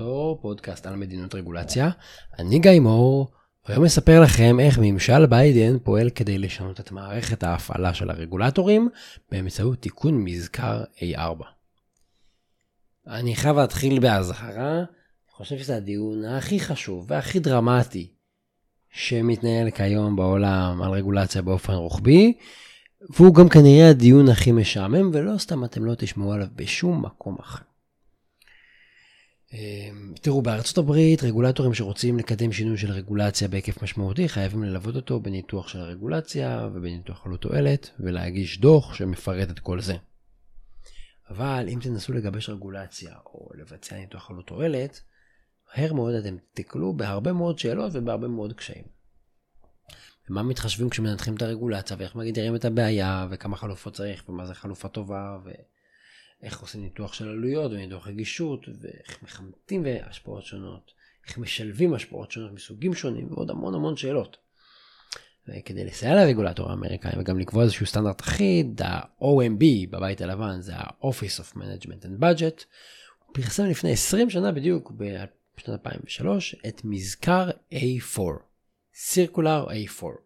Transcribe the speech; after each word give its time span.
רגולטור, 0.00 0.38
פודקאסט 0.42 0.86
על 0.86 0.96
מדיניות 0.96 1.34
רגולציה. 1.34 1.90
אני 2.38 2.58
גיא 2.58 2.80
מור, 2.80 3.30
והיום 3.68 3.84
אספר 3.84 4.20
לכם 4.20 4.60
איך 4.60 4.78
ממשל 4.82 5.26
ביידן 5.26 5.78
פועל 5.78 6.10
כדי 6.10 6.38
לשנות 6.38 6.80
את 6.80 6.92
מערכת 6.92 7.42
ההפעלה 7.42 7.94
של 7.94 8.10
הרגולטורים 8.10 8.88
באמצעות 9.30 9.78
תיקון 9.78 10.24
מזכר 10.24 10.84
A4. 10.98 11.44
אני 13.06 13.36
חייב 13.36 13.56
להתחיל 13.56 13.98
באזהרה, 14.00 14.76
אני 14.76 15.32
חושב 15.32 15.58
שזה 15.58 15.76
הדיון 15.76 16.24
הכי 16.24 16.60
חשוב 16.60 17.06
והכי 17.08 17.38
דרמטי 17.38 18.12
שמתנהל 18.90 19.70
כיום 19.70 20.16
בעולם 20.16 20.82
על 20.82 20.90
רגולציה 20.90 21.42
באופן 21.42 21.72
רוחבי, 21.72 22.32
והוא 23.10 23.34
גם 23.34 23.48
כנראה 23.48 23.90
הדיון 23.90 24.28
הכי 24.28 24.52
משעמם, 24.52 25.10
ולא 25.12 25.38
סתם 25.38 25.64
אתם 25.64 25.84
לא 25.84 25.94
תשמעו 25.94 26.32
עליו 26.32 26.48
בשום 26.56 27.04
מקום 27.04 27.36
אחר. 27.40 27.75
אמ, 29.56 30.14
תראו, 30.22 30.42
בארצות 30.42 30.78
הברית 30.78 31.22
רגולטורים 31.22 31.74
שרוצים 31.74 32.18
לקדם 32.18 32.52
שינוי 32.52 32.78
של 32.78 32.90
רגולציה 32.90 33.48
בהיקף 33.48 33.82
משמעותי 33.82 34.28
חייבים 34.28 34.62
ללוות 34.62 34.96
אותו 34.96 35.20
בניתוח 35.20 35.68
של 35.68 35.78
הרגולציה 35.78 36.68
ובניתוח 36.74 37.26
עלות 37.26 37.40
תועלת 37.40 37.90
ולהגיש 38.00 38.60
דוח 38.60 38.94
שמפרט 38.94 39.50
את 39.50 39.58
כל 39.58 39.80
זה. 39.80 39.94
אבל 41.30 41.66
אם 41.68 41.78
תנסו 41.82 42.12
לגבש 42.12 42.48
רגולציה 42.48 43.14
או 43.26 43.48
לבצע 43.54 43.96
ניתוח 43.96 44.30
עלות 44.30 44.46
תועלת, 44.46 45.00
מהר 45.76 45.92
מאוד 45.92 46.14
אתם 46.14 46.36
תקלו 46.54 46.92
בהרבה 46.92 47.32
מאוד 47.32 47.58
שאלות 47.58 47.90
ובהרבה 47.94 48.28
מאוד 48.28 48.52
קשיים. 48.52 48.84
ומה 50.30 50.42
מתחשבים 50.42 50.90
כשמנתחים 50.90 51.34
את 51.34 51.42
הרגולציה 51.42 51.96
ואיך 52.00 52.16
מגדירים 52.16 52.54
את 52.54 52.64
הבעיה 52.64 53.26
וכמה 53.30 53.56
חלופות 53.56 53.94
צריך 53.94 54.28
ומה 54.28 54.46
זה 54.46 54.54
חלופה 54.54 54.88
טובה 54.88 55.38
ו... 55.44 55.50
איך 56.42 56.60
עושים 56.60 56.82
ניתוח 56.82 57.12
של 57.12 57.28
עלויות 57.28 57.72
וניתוח 57.72 58.06
רגישות, 58.06 58.66
ואיך 58.80 59.22
מחמתים 59.22 59.84
השפעות 60.02 60.44
שונות, 60.44 60.92
איך 61.28 61.38
משלבים 61.38 61.94
השפעות 61.94 62.30
שונות 62.30 62.52
מסוגים 62.52 62.94
שונים, 62.94 63.32
ועוד 63.32 63.50
המון 63.50 63.74
המון 63.74 63.96
שאלות. 63.96 64.36
וכדי 65.48 65.84
לסייע 65.84 66.14
לרגולטור 66.14 66.70
האמריקאי 66.70 67.12
וגם 67.18 67.38
לקבוע 67.38 67.62
איזשהו 67.62 67.86
סטנדרט 67.86 68.20
אחיד, 68.20 68.82
ה-OMB 68.82 69.64
בבית 69.90 70.20
הלבן 70.20 70.60
זה 70.60 70.76
ה-Office 70.76 71.40
of 71.40 71.56
Management 71.56 72.04
and 72.04 72.20
Budget, 72.20 72.64
הוא 73.26 73.34
פרסם 73.34 73.64
לפני 73.64 73.92
20 73.92 74.30
שנה 74.30 74.52
בדיוק, 74.52 74.90
בשנת 74.90 75.68
2003, 75.68 76.56
את 76.68 76.80
מזכר 76.84 77.50
A4, 77.72 78.20
Circular 78.94 79.68
A4. 79.68 80.25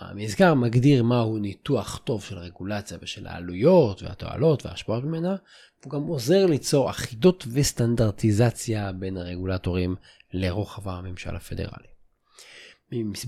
המזכר 0.00 0.54
מגדיר 0.54 1.02
מהו 1.02 1.38
ניתוח 1.38 2.00
טוב 2.04 2.22
של 2.22 2.38
רגולציה 2.38 2.98
ושל 3.02 3.26
העלויות 3.26 4.02
והתועלות 4.02 4.66
וההשפעות 4.66 5.04
ממנה, 5.04 5.36
והוא 5.82 5.92
גם 5.92 6.02
עוזר 6.02 6.46
ליצור 6.46 6.90
אחידות 6.90 7.46
וסטנדרטיזציה 7.52 8.92
בין 8.92 9.16
הרגולטורים 9.16 9.96
לרוחב 10.32 10.88
הממשל 10.88 11.36
הפדרלי. 11.36 11.90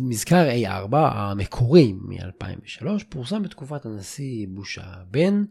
מזכר 0.01 0.49
A4 0.51 0.97
המקורי 0.97 1.93
מ-2003 1.93 2.87
פורסם 3.09 3.43
בתקופת 3.43 3.87
הנשיא 3.87 4.47
בוש 4.49 4.79
הבן. 4.83 5.45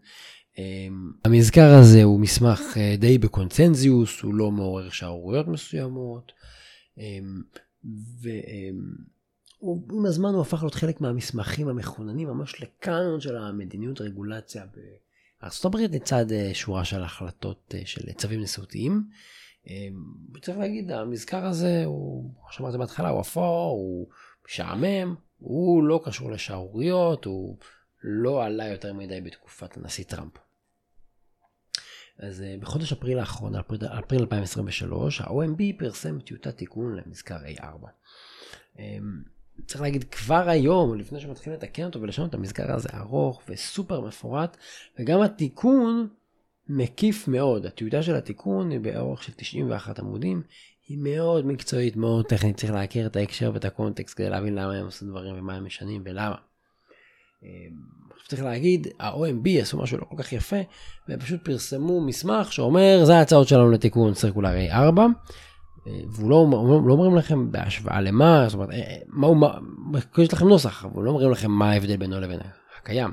אמ, 0.57 1.11
המזכר 1.25 1.73
הזה 1.79 2.03
הוא 2.03 2.19
מסמך 2.19 2.59
אה, 2.77 2.95
די 2.97 3.17
בקונצנזיוס, 3.17 4.21
הוא 4.21 4.33
לא 4.33 4.51
מעורר 4.51 4.89
שערוריות 4.89 5.47
מסוימות. 5.47 6.31
אמ, 6.97 7.41
ו... 8.21 8.29
הוא, 9.61 9.81
עם 9.91 10.05
הזמן 10.05 10.33
הוא 10.33 10.41
הפך 10.41 10.63
להיות 10.63 10.75
חלק 10.75 11.01
מהמסמכים 11.01 11.67
המכוננים 11.67 12.27
ממש 12.27 12.61
לקאנון 12.61 13.21
של 13.21 13.37
המדיניות 13.37 14.01
רגולציה 14.01 14.65
בארה"ב 14.65 15.75
לצד 15.75 16.31
אה, 16.31 16.49
שורה 16.53 16.85
של 16.85 17.03
החלטות 17.03 17.75
אה, 17.77 17.81
של 17.85 18.13
צווים 18.13 18.41
נשיאותיים. 18.41 19.03
אה, 19.69 19.87
צריך 20.41 20.57
להגיד, 20.57 20.91
המזכר 20.91 21.45
הזה 21.45 21.83
הוא, 21.85 22.33
כמו 22.33 22.51
שאמרתי 22.51 22.77
בהתחלה, 22.77 23.09
הוא 23.09 23.21
אפור, 23.21 23.71
הוא 23.71 24.07
משעמם, 24.45 25.15
הוא 25.37 25.83
לא 25.83 26.01
קשור 26.05 26.31
לשערוריות, 26.31 27.25
הוא 27.25 27.57
לא 28.03 28.43
עלה 28.43 28.67
יותר 28.67 28.93
מדי 28.93 29.21
בתקופת 29.21 29.77
הנשיא 29.77 30.03
טראמפ. 30.03 30.33
אז 32.19 32.43
בחודש 32.59 32.91
אפריל 32.91 33.19
האחרון, 33.19 33.55
אפריל 33.55 34.21
2023, 34.21 35.21
ה-OMB 35.21 35.79
פרסם 35.79 36.19
טיוטת 36.19 36.57
תיקון 36.57 36.95
למזכר 36.95 37.37
A4. 37.57 37.87
צריך 39.65 39.81
להגיד 39.81 40.03
כבר 40.03 40.49
היום, 40.49 40.97
לפני 40.97 41.19
שמתחילים 41.19 41.59
לתקן 41.59 41.83
אותו 41.83 42.01
ולשנות 42.01 42.29
את 42.29 42.33
המסגר 42.33 42.75
הזה 42.75 42.89
ארוך 42.93 43.41
וסופר 43.49 44.01
מפורט, 44.01 44.57
וגם 44.99 45.21
התיקון 45.21 46.07
מקיף 46.69 47.27
מאוד. 47.27 47.65
הטיוטה 47.65 48.03
של 48.03 48.15
התיקון 48.15 48.71
היא 48.71 48.79
באורך 48.79 49.23
של 49.23 49.31
91 49.35 49.99
עמודים, 49.99 50.41
היא 50.87 50.97
מאוד 51.01 51.45
מקצועית, 51.45 51.95
מאוד 51.95 52.25
טכנית, 52.25 52.57
צריך 52.57 52.71
להכיר 52.71 53.07
את 53.07 53.15
ההקשר 53.15 53.51
ואת 53.53 53.65
הקונטקסט 53.65 54.17
כדי 54.17 54.29
להבין 54.29 54.55
למה 54.55 54.73
הם 54.73 54.85
עושים 54.85 55.09
דברים 55.09 55.35
ומה 55.37 55.55
הם 55.55 55.65
משנים 55.65 56.01
ולמה. 56.05 56.35
אמ, 57.43 57.47
צריך 58.27 58.43
להגיד, 58.43 58.87
ה-OMB 58.99 59.61
עשו 59.61 59.77
משהו 59.77 59.97
לא 59.97 60.05
כל 60.05 60.23
כך 60.23 60.33
יפה, 60.33 60.55
והם 61.07 61.19
פשוט 61.19 61.45
פרסמו 61.45 62.01
מסמך 62.01 62.53
שאומר, 62.53 63.01
זה 63.05 63.15
ההצעות 63.15 63.47
שלנו 63.47 63.71
לתיקון 63.71 64.13
סרקולרי 64.13 64.71
4. 64.71 65.05
והוא 65.85 66.29
לא, 66.29 66.47
לא 66.87 66.93
אומרים 66.93 67.15
לכם 67.15 67.51
בהשוואה 67.51 68.01
למה, 68.01 68.45
זאת 68.47 68.53
אומרת, 68.53 68.69
אה, 68.71 68.97
מה 69.07 69.27
הוא, 69.27 69.37
מה, 69.37 69.59
יש 70.17 70.33
לכם 70.33 70.47
נוסח, 70.47 70.85
אבל 70.85 71.03
לא 71.03 71.09
אומרים 71.09 71.31
לכם 71.31 71.51
מה 71.51 71.71
ההבדל 71.71 71.97
בינו 71.97 72.19
לבין 72.19 72.39
הקיים. 72.77 73.11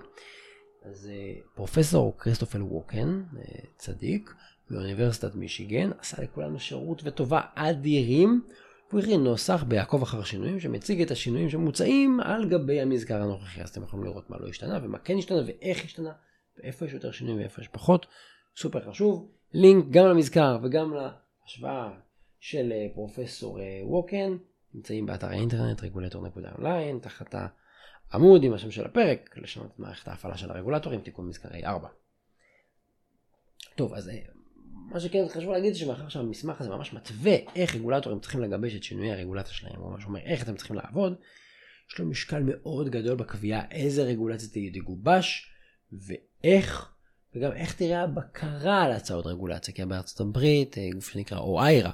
אז 0.84 1.10
אה, 1.12 1.40
פרופסור 1.54 2.18
כריסטופל 2.18 2.62
ווקן, 2.62 3.22
אה, 3.38 3.42
צדיק, 3.76 4.34
מאוניברסיטת 4.70 5.34
מישיגן, 5.34 5.90
עשה 5.98 6.22
לכולנו 6.22 6.60
שירות 6.60 7.02
וטובה 7.04 7.40
אדירים. 7.54 8.42
הוא 8.90 9.00
הכין 9.00 9.24
נוסח 9.24 9.64
בעקוב 9.68 10.02
אחר 10.02 10.22
שינויים 10.22 10.60
שמציג 10.60 11.02
את 11.02 11.10
השינויים 11.10 11.50
שמוצעים 11.50 12.20
על 12.20 12.48
גבי 12.48 12.80
המזכר 12.80 13.22
הנוכחי. 13.22 13.62
אז 13.62 13.68
אתם 13.68 13.82
יכולים 13.82 14.04
לראות 14.04 14.30
מה 14.30 14.36
לא 14.40 14.48
השתנה 14.48 14.78
ומה 14.82 14.98
כן 14.98 15.18
השתנה 15.18 15.38
ואיך 15.46 15.84
השתנה 15.84 16.12
ואיפה 16.58 16.84
יש 16.84 16.92
יותר 16.92 17.10
שינויים 17.10 17.40
ואיפה 17.40 17.62
יש 17.62 17.68
פחות. 17.68 18.06
סופר 18.56 18.90
חשוב. 18.90 19.30
לינק 19.52 19.84
גם 19.90 20.06
למזכר 20.06 20.58
וגם 20.62 20.94
להשוואה 20.94 21.90
של 22.41 22.72
אה, 22.72 22.87
פרופסור 22.94 23.60
אה, 23.60 23.81
ווקן, 23.82 24.37
נמצאים 24.75 25.06
באתר 25.06 25.26
האינטרנט 25.26 25.82
רגולטור.אונליין, 25.82 26.99
תחת 26.99 27.34
העמוד 28.10 28.43
עם 28.43 28.54
השם 28.54 28.71
של 28.71 28.84
הפרק, 28.84 29.38
לשנות 29.38 29.66
את 29.75 29.78
מערכת 29.78 30.09
ההפעלה 30.09 30.37
של 30.37 30.50
הרגולטורים, 30.50 31.00
תיקון 31.00 31.28
מזכרי 31.28 31.65
4. 31.65 31.88
טוב, 33.77 33.94
אז 33.94 34.09
אה, 34.09 34.19
מה 34.91 35.00
שכן 35.00 35.28
חשוב 35.28 35.50
להגיד 35.50 35.72
זה 35.72 35.78
שמאחר 35.78 36.09
שהמסמך 36.09 36.60
הזה 36.60 36.71
ממש 36.71 36.93
מתווה 36.93 37.37
איך 37.56 37.75
רגולטורים 37.75 38.21
צריכים 38.21 38.41
לגבש 38.41 38.75
את 38.75 38.82
שינויי 38.82 39.12
הרגולציה 39.12 39.54
שלהם, 39.54 39.81
הוא 39.81 39.91
ממש 39.91 40.04
אומר 40.04 40.21
איך 40.21 40.43
אתם 40.43 40.56
צריכים 40.56 40.77
לעבוד, 40.77 41.15
יש 41.91 41.98
לו 41.98 42.06
משקל 42.06 42.43
מאוד 42.44 42.88
גדול 42.88 43.16
בקביעה 43.16 43.71
איזה 43.71 44.03
רגולציה 44.03 44.71
תגובש 44.72 45.50
ואיך, 45.93 46.93
וגם 47.34 47.53
איך 47.53 47.75
תראה 47.75 48.03
הבקרה 48.03 48.82
על 48.82 48.93
הצעות 48.93 49.27
רגולציה, 49.27 49.75
כי 49.75 49.84
בארצות 49.84 50.21
הברית 50.21 50.77
גוף 50.94 51.09
שנקרא 51.09 51.38
OIRA, 51.38 51.91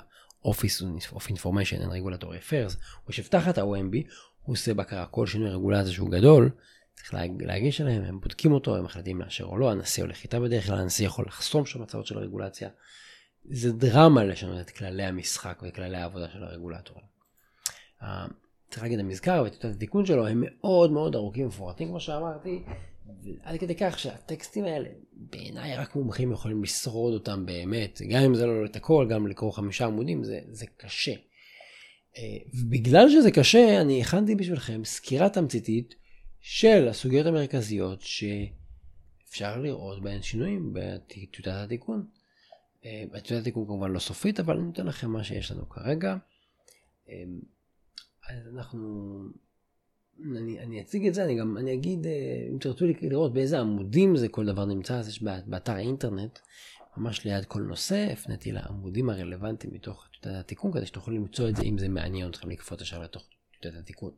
Office 0.47 1.13
of 1.13 1.31
Information 1.31 1.83
and 1.83 1.89
Regulatory 1.89 2.51
Affairs, 2.51 2.77
הוא 2.77 3.09
יושב 3.09 3.23
תחת 3.23 3.59
ה-OMB, 3.59 3.97
הוא 4.43 4.53
עושה 4.53 4.75
בקרה 4.75 5.07
כל 5.07 5.27
שינוי 5.27 5.51
רגולציה 5.51 5.93
שהוא 5.93 6.11
גדול, 6.11 6.51
צריך 6.95 7.15
להגיש 7.41 7.81
עליהם, 7.81 8.03
הם 8.05 8.21
בודקים 8.21 8.53
אותו, 8.53 8.77
הם 8.77 8.85
מחליטים 8.85 9.21
לאשר 9.21 9.45
או 9.45 9.59
לא, 9.59 9.71
הנשיא 9.71 10.03
הולך 10.03 10.23
איתה 10.23 10.41
בדרך 10.41 10.67
כלל, 10.67 10.79
הנשיא 10.79 11.07
יכול 11.07 11.25
לחסום 11.29 11.67
שם 11.67 11.83
הצעות 11.83 12.07
של 12.07 12.19
הרגולציה. 12.19 12.69
זה 13.51 13.73
דרמה 13.73 14.25
לשנות 14.25 14.61
את 14.61 14.71
כללי 14.71 15.03
המשחק 15.03 15.63
וכללי 15.63 15.97
העבודה 15.97 16.29
של 16.29 16.45
הרגולטור. 16.45 17.01
צריך 18.71 18.83
להגיד, 18.83 19.01
המזכר 19.01 19.45
וטיוטת 19.47 19.77
התיקון 19.77 20.07
שלו 20.07 20.27
הם 20.27 20.45
מאוד 20.47 20.93
מאוד 20.93 21.15
ארוכים 21.15 21.45
ומפורטים 21.45 21.89
כמו 21.89 22.01
שאמרתי, 22.01 22.63
עד 23.43 23.61
כדי 23.61 23.75
כך 23.75 23.99
שהטקסטים 23.99 24.65
האלה, 24.65 24.89
בעיניי 25.13 25.77
רק 25.77 25.97
מומחים 25.97 26.33
יכולים 26.33 26.63
לשרוד 26.63 27.15
אותם 27.15 27.47
באמת, 27.47 28.01
גם 28.09 28.23
אם 28.23 28.35
זה 28.35 28.47
לא 28.47 28.65
את 28.65 28.77
הכל, 28.77 29.07
גם 29.11 29.27
לקרוא 29.27 29.53
חמישה 29.53 29.87
עמודים, 29.87 30.25
זה, 30.25 30.41
זה 30.49 30.67
קשה. 30.77 31.15
אה, 32.17 32.23
בגלל 32.71 33.11
שזה 33.11 33.31
קשה, 33.31 33.81
אני 33.81 34.01
הכנתי 34.01 34.35
בשבילכם 34.35 34.85
סקירה 34.85 35.29
תמציתית 35.29 35.95
של 36.41 36.89
הסוגיות 36.89 37.27
המרכזיות 37.27 38.01
שאפשר 38.01 39.59
לראות 39.59 40.03
בהן 40.03 40.23
שינויים 40.23 40.73
בטיוטת 40.73 41.53
התיקון. 41.55 42.07
אה, 42.85 43.05
טיוטת 43.13 43.41
התיקון 43.41 43.67
כמובן 43.67 43.91
לא 43.91 43.99
סופית, 43.99 44.41
אבל 44.41 44.57
אני 44.57 44.67
נותן 44.67 44.87
לכם 44.87 45.11
מה 45.11 45.25
שיש 45.25 45.51
לנו 45.51 45.69
כרגע. 45.69 46.17
אה, 47.09 47.15
אז 48.31 48.49
אנחנו 48.55 49.19
אני, 50.23 50.61
אני 50.61 50.81
אציג 50.81 51.07
את 51.07 51.15
זה, 51.15 51.25
אני 51.25 51.35
גם, 51.35 51.59
אני 51.59 51.75
אגיד, 51.75 52.07
אה, 52.07 52.47
אם 52.53 52.59
תרצו 52.59 52.85
לראות 53.03 53.35
באיזה 53.35 53.61
עמודים 53.61 54.17
זה 54.17 54.29
כל 54.29 54.47
דבר 54.47 54.65
נמצא, 54.65 54.99
אז 54.99 55.09
יש 55.09 55.23
באתר 55.23 55.73
האינטרנט, 55.73 56.39
ממש 56.97 57.25
ליד 57.25 57.45
כל 57.45 57.63
נושא, 57.63 58.09
הפניתי 58.13 58.53
לעמודים 58.53 59.11
הרלוונטיים 59.11 59.75
מתוך 59.75 60.09
טיוטת 60.13 60.39
התיקון, 60.41 60.73
כדי 60.73 60.87
שתוכלו 60.87 61.15
למצוא 61.15 61.49
את 61.49 61.57
זה, 61.57 61.63
אם 61.63 61.79
זה 61.79 61.89
מעניין 61.89 62.31
אתכם 62.31 62.51
לקפוץ 62.51 62.81
ישר 62.81 63.03
לתוך 63.03 63.29
טיוטת 63.61 63.79
התיקון. 63.79 64.11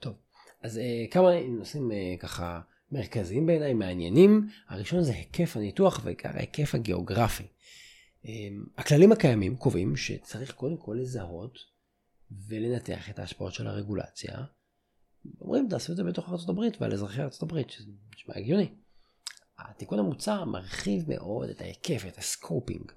טוב, 0.00 0.14
אז 0.62 0.78
אה, 0.78 1.04
כמה 1.10 1.30
נושאים 1.48 1.92
אה, 1.92 2.14
ככה 2.18 2.60
מרכזיים 2.92 3.46
בעיניי, 3.46 3.74
מעניינים. 3.74 4.48
הראשון 4.68 5.02
זה 5.02 5.12
היקף 5.12 5.56
הניתוח 5.56 5.98
ובעיקר 6.02 6.28
ההיקף 6.34 6.74
הגיאוגרפי. 6.74 7.44
הכללים 8.76 9.12
הקיימים 9.12 9.56
קובעים 9.56 9.96
שצריך 9.96 10.52
קודם 10.52 10.76
כל 10.76 10.96
לזהות 11.00 11.58
ולנתח 12.48 13.10
את 13.10 13.18
ההשפעות 13.18 13.52
של 13.54 13.66
הרגולציה. 13.66 14.38
אומרים 15.40 15.68
תעשו 15.68 15.92
את 15.92 15.96
זה 15.96 16.04
בתוך 16.04 16.28
ארה"ב 16.28 16.60
ועל 16.80 16.92
אזרחי 16.92 17.20
ארה"ב, 17.20 17.60
שזה 17.68 17.90
נשמע 18.16 18.34
הגיוני. 18.36 18.68
התיקון 19.58 19.98
המוצע 19.98 20.44
מרחיב 20.44 21.04
מאוד 21.08 21.48
את 21.48 21.60
ההיקף, 21.60 22.04
את 22.08 22.18
ה 22.18 22.26
scoping. 22.26 22.92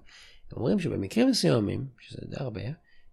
אומרים 0.56 0.80
שבמקרים 0.80 1.30
מסוימים, 1.30 1.88
שזה 2.00 2.22
די 2.30 2.36
הרבה, 2.40 2.62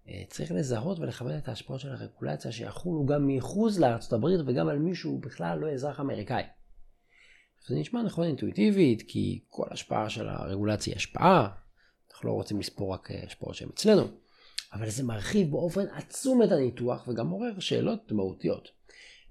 אה, 0.09 0.23
צריך 0.29 0.53
לזהות 0.53 0.99
ולכוון 0.99 1.39
את 1.39 1.49
ההשפעות 1.49 1.81
של 1.81 1.93
הרגולציה 1.93 2.53
שיחולו 2.53 3.07
גם 3.07 3.27
מחוץ 3.27 3.79
לארצות 3.79 4.13
הברית 4.13 4.41
וגם 4.47 4.69
על 4.69 4.79
מישהו 4.79 5.19
בכלל 5.19 5.59
לא 5.59 5.73
אזרח 5.73 6.01
אמריקאי. 6.01 6.43
זה 7.69 7.75
נשמע 7.75 8.03
נכון 8.03 8.25
אינטואיטיבית 8.25 9.03
כי 9.09 9.41
כל 9.49 9.67
השפעה 9.71 10.11
של 10.11 10.29
הרגולציה 10.29 10.93
היא 10.93 10.97
השפעה, 10.97 11.49
אנחנו 12.11 12.29
לא 12.29 12.33
רוצים 12.33 12.61
לספור 12.61 12.95
רק 12.95 13.11
אה, 13.11 13.23
השפעות 13.27 13.55
שהן 13.55 13.69
אצלנו, 13.75 14.03
אבל 14.73 14.91
זה 14.91 15.03
מרחיב 15.03 15.51
באופן 15.51 15.87
עצום 15.87 16.43
את 16.43 16.53
הניתוח 16.53 17.09
וגם 17.09 17.27
מעורר 17.27 17.59
שאלות 17.59 18.13
מהותיות. 18.13 18.69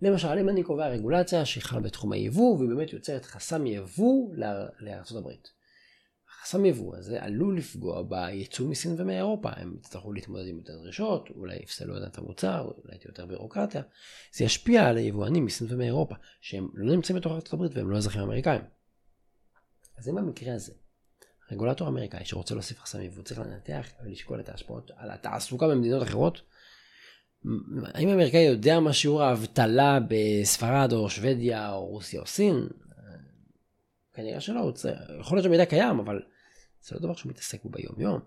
למשל, 0.01 0.37
אם 0.41 0.49
אני 0.49 0.63
קובע 0.63 0.87
רגולציה 0.87 1.45
שחלה 1.45 1.79
בתחום 1.79 2.11
היבוא 2.11 2.57
והיא 2.57 2.69
באמת 2.69 2.93
יוצרת 2.93 3.25
חסם 3.25 3.65
יבוא 3.65 4.33
הברית. 5.17 5.51
החסם 6.29 6.65
יבוא 6.65 6.97
הזה 6.97 7.23
עלול 7.23 7.57
לפגוע 7.57 8.03
בייצוא 8.03 8.67
מסין 8.67 8.95
ומאירופה, 8.97 9.49
הם 9.55 9.75
יצטרכו 9.79 10.13
להתמודד 10.13 10.47
עם 10.47 10.57
יותר 10.57 10.77
דרישות, 10.83 11.29
אולי 11.29 11.55
יפסלו 11.55 12.07
את 12.07 12.17
המוצר, 12.17 12.61
אולי 12.61 12.97
תהיה 12.97 13.09
יותר 13.09 13.25
בירוקרטיה. 13.25 13.81
זה 14.33 14.45
ישפיע 14.45 14.87
על 14.87 14.97
היבואנים 14.97 15.45
מסין 15.45 15.67
ומאירופה, 15.69 16.15
שהם 16.41 16.69
לא 16.73 16.95
נמצאים 16.95 17.19
בתוך 17.19 17.53
הברית 17.53 17.71
והם 17.75 17.89
לא 17.89 17.97
אזרחים 17.97 18.21
אמריקאים. 18.21 18.61
אז 19.97 20.09
אם 20.09 20.15
במקרה 20.15 20.53
הזה, 20.53 20.73
רגולטור 21.51 21.87
אמריקאי 21.87 22.25
שרוצה 22.25 22.53
להוסיף 22.53 22.79
חסם 22.79 23.01
יבוא 23.01 23.23
צריך 23.23 23.39
לנתח 23.39 23.87
ולשקול 24.03 24.39
את 24.39 24.49
ההשפעות 24.49 24.91
על 24.95 25.11
התעסוקה 25.11 25.67
במדינות 25.67 26.03
אחרות, 26.03 26.41
האם 27.93 28.09
האמריקאי 28.09 28.41
יודע 28.41 28.79
מה 28.79 28.93
שיעור 28.93 29.23
האבטלה 29.23 29.99
בספרד 30.07 30.93
או 30.93 31.09
שוודיה 31.09 31.71
או 31.71 31.85
רוסיה 31.85 32.21
או 32.21 32.27
סין? 32.27 32.67
כנראה 34.13 34.39
שלא, 34.39 34.59
הוא 34.59 34.71
צריך, 34.71 34.99
יכול 35.19 35.37
להיות 35.37 35.43
שהמידע 35.43 35.65
קיים, 35.65 35.99
אבל 35.99 36.21
זה 36.81 36.95
לא 36.95 37.01
דבר 37.01 37.15
שהוא 37.15 37.29
מתעסק 37.29 37.63
בו 37.63 37.69
ביום 37.69 37.95
יום. 37.97 38.19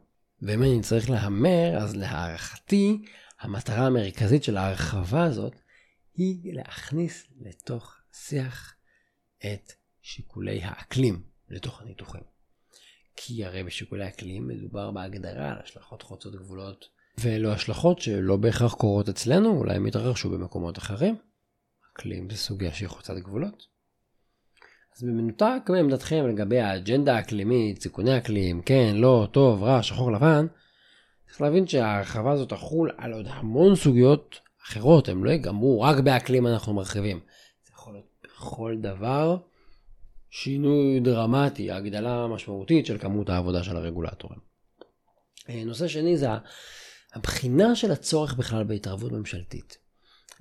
ואם 0.42 0.62
אני 0.62 0.80
צריך 0.82 1.10
להמר, 1.10 1.76
אז 1.76 1.96
להערכתי, 1.96 3.02
המטרה 3.40 3.86
המרכזית 3.86 4.44
של 4.44 4.56
ההרחבה 4.56 5.24
הזאת 5.24 5.54
היא 6.14 6.54
להכניס 6.54 7.26
לתוך 7.40 7.96
שיח 8.12 8.74
את 9.38 9.72
שיקולי 10.02 10.60
האקלים 10.62 11.22
לתוך 11.48 11.80
הניתוחים. 11.80 12.31
כי 13.16 13.44
הרי 13.44 13.62
בשיקולי 13.62 14.08
אקלים 14.08 14.48
מדובר 14.48 14.90
בהגדרה 14.90 15.50
על 15.50 15.58
השלכות 15.64 16.02
חוצות 16.02 16.34
גבולות, 16.34 16.88
ואלו 17.18 17.52
השלכות 17.52 17.98
שלא 17.98 18.36
בהכרח 18.36 18.74
קורות 18.74 19.08
אצלנו, 19.08 19.58
אולי 19.58 19.76
הם 19.76 19.86
יתרחשו 19.86 20.30
במקומות 20.30 20.78
אחרים. 20.78 21.16
אקלים 21.92 22.30
זה 22.30 22.36
סוגיה 22.36 22.72
שהיא 22.72 22.88
חוצת 22.88 23.14
גבולות. 23.14 23.66
אז 24.96 25.02
במנותק 25.02 25.62
מעמדתכם 25.68 26.28
לגבי 26.28 26.60
האג'נדה 26.60 27.16
האקלימית, 27.16 27.82
סיכוני 27.82 28.18
אקלים, 28.18 28.62
כן, 28.62 28.92
לא, 28.96 29.28
טוב, 29.32 29.62
רע, 29.62 29.82
שחור, 29.82 30.12
לבן, 30.12 30.46
צריך 31.26 31.40
להבין 31.40 31.66
שההרחבה 31.66 32.32
הזאת 32.32 32.48
תחול 32.48 32.90
על 32.96 33.12
עוד 33.12 33.26
המון 33.28 33.76
סוגיות 33.76 34.40
אחרות, 34.66 35.08
הם 35.08 35.24
לא 35.24 35.30
יגמרו 35.30 35.80
רק 35.80 35.98
באקלים 35.98 36.46
אנחנו 36.46 36.74
מרחיבים. 36.74 37.20
זה 37.64 37.70
יכול 37.74 37.92
להיות 37.92 38.06
בכל 38.24 38.76
דבר 38.80 39.36
שינוי 40.34 41.00
דרמטי, 41.00 41.70
הגדלה 41.70 42.26
משמעותית 42.26 42.86
של 42.86 42.98
כמות 42.98 43.28
העבודה 43.28 43.64
של 43.64 43.76
הרגולטורים. 43.76 44.38
אה, 45.48 45.64
נושא 45.64 45.88
שני 45.88 46.16
זה 46.16 46.28
הבחינה 47.14 47.76
של 47.76 47.90
הצורך 47.92 48.34
בכלל 48.34 48.64
בהתערבות 48.64 49.12
ממשלתית. 49.12 49.78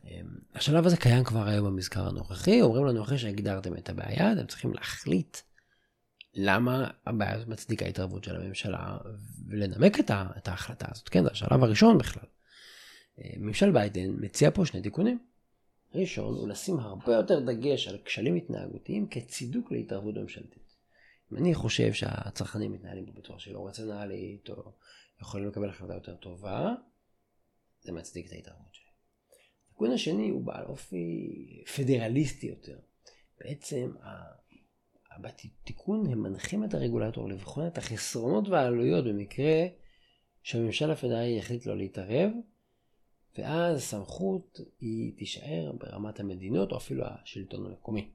אמ, 0.06 0.28
השלב 0.56 0.86
הזה 0.86 0.98
קיים 0.98 1.24
כבר 1.24 1.48
היום 1.48 1.66
במזכר 1.68 2.08
הנוכחי, 2.08 2.62
אומרים 2.62 2.86
לנו 2.86 3.04
אחרי 3.04 3.18
שהגדרתם 3.18 3.78
את 3.78 3.90
הבעיה, 3.90 4.34
אתם 4.34 4.46
צריכים 4.46 4.74
להחליט 4.74 5.38
למה 6.34 6.88
הבעיה 7.08 7.34
הזאת 7.34 7.48
מצדיקה 7.48 7.86
התערבות 7.86 8.24
של 8.24 8.36
הממשלה 8.36 8.98
ולנמק 9.48 10.00
את, 10.00 10.48
ההחלטה 10.48 10.86
הזאת. 10.92 11.10
כן, 11.10 11.24
זה 11.24 11.30
השלב 11.32 11.64
הראשון 11.64 11.98
בכלל. 11.98 12.30
אמ, 13.18 13.24
ממשל 13.38 13.72
ביידן 13.72 14.10
מציע 14.20 14.52
פה 14.52 14.66
שני 14.66 14.82
תיקונים. 14.82 15.31
ראשון 15.94 16.34
הוא 16.34 16.50
לשים 16.50 16.80
הרבה 16.80 17.14
יותר 17.14 17.40
דגש 17.40 17.88
על 17.88 17.98
כשלים 18.06 18.36
התנהגותיים 18.36 19.08
כצידוק 19.08 19.72
להתערבות 19.72 20.16
ממשלתית. 20.16 20.76
אם 21.32 21.38
אני 21.38 21.54
חושב 21.54 21.94
שהצרכנים 21.94 22.72
מתנהלים 22.72 23.06
בצורה 23.06 23.40
שלא 23.40 23.68
רציונלית 23.68 24.50
או 24.50 24.72
יכולים 25.22 25.48
לקבל 25.48 25.70
החלטה 25.70 25.94
יותר 25.94 26.16
טובה, 26.16 26.74
זה 27.82 27.92
מצדיק 27.92 28.28
את 28.28 28.32
ההתערבות 28.32 28.74
שלי. 28.74 28.86
התיקון 29.66 29.92
השני 29.92 30.30
הוא 30.30 30.44
בעל 30.44 30.66
אופי 30.66 31.28
פדרליסטי 31.76 32.48
יותר. 32.48 32.80
בעצם 33.40 33.92
בתיקון 35.22 36.12
הם 36.12 36.24
מנחים 36.24 36.64
את 36.64 36.74
הרגולטור 36.74 37.30
לבחון 37.30 37.68
את 37.68 37.78
החסרונות 37.78 38.48
והעלויות 38.48 39.06
במקרה 39.06 39.68
שהממשל 40.44 40.92
הפדרלי 40.92 41.38
יחליט 41.38 41.66
לא 41.66 41.78
להתערב, 41.78 42.32
ואז 43.38 43.78
הסמכות 43.78 44.60
היא 44.80 45.18
תישאר 45.18 45.72
ברמת 45.80 46.20
המדינות 46.20 46.72
או 46.72 46.78
אפילו 46.78 47.04
השלטון 47.06 47.66
המקומי. 47.66 48.12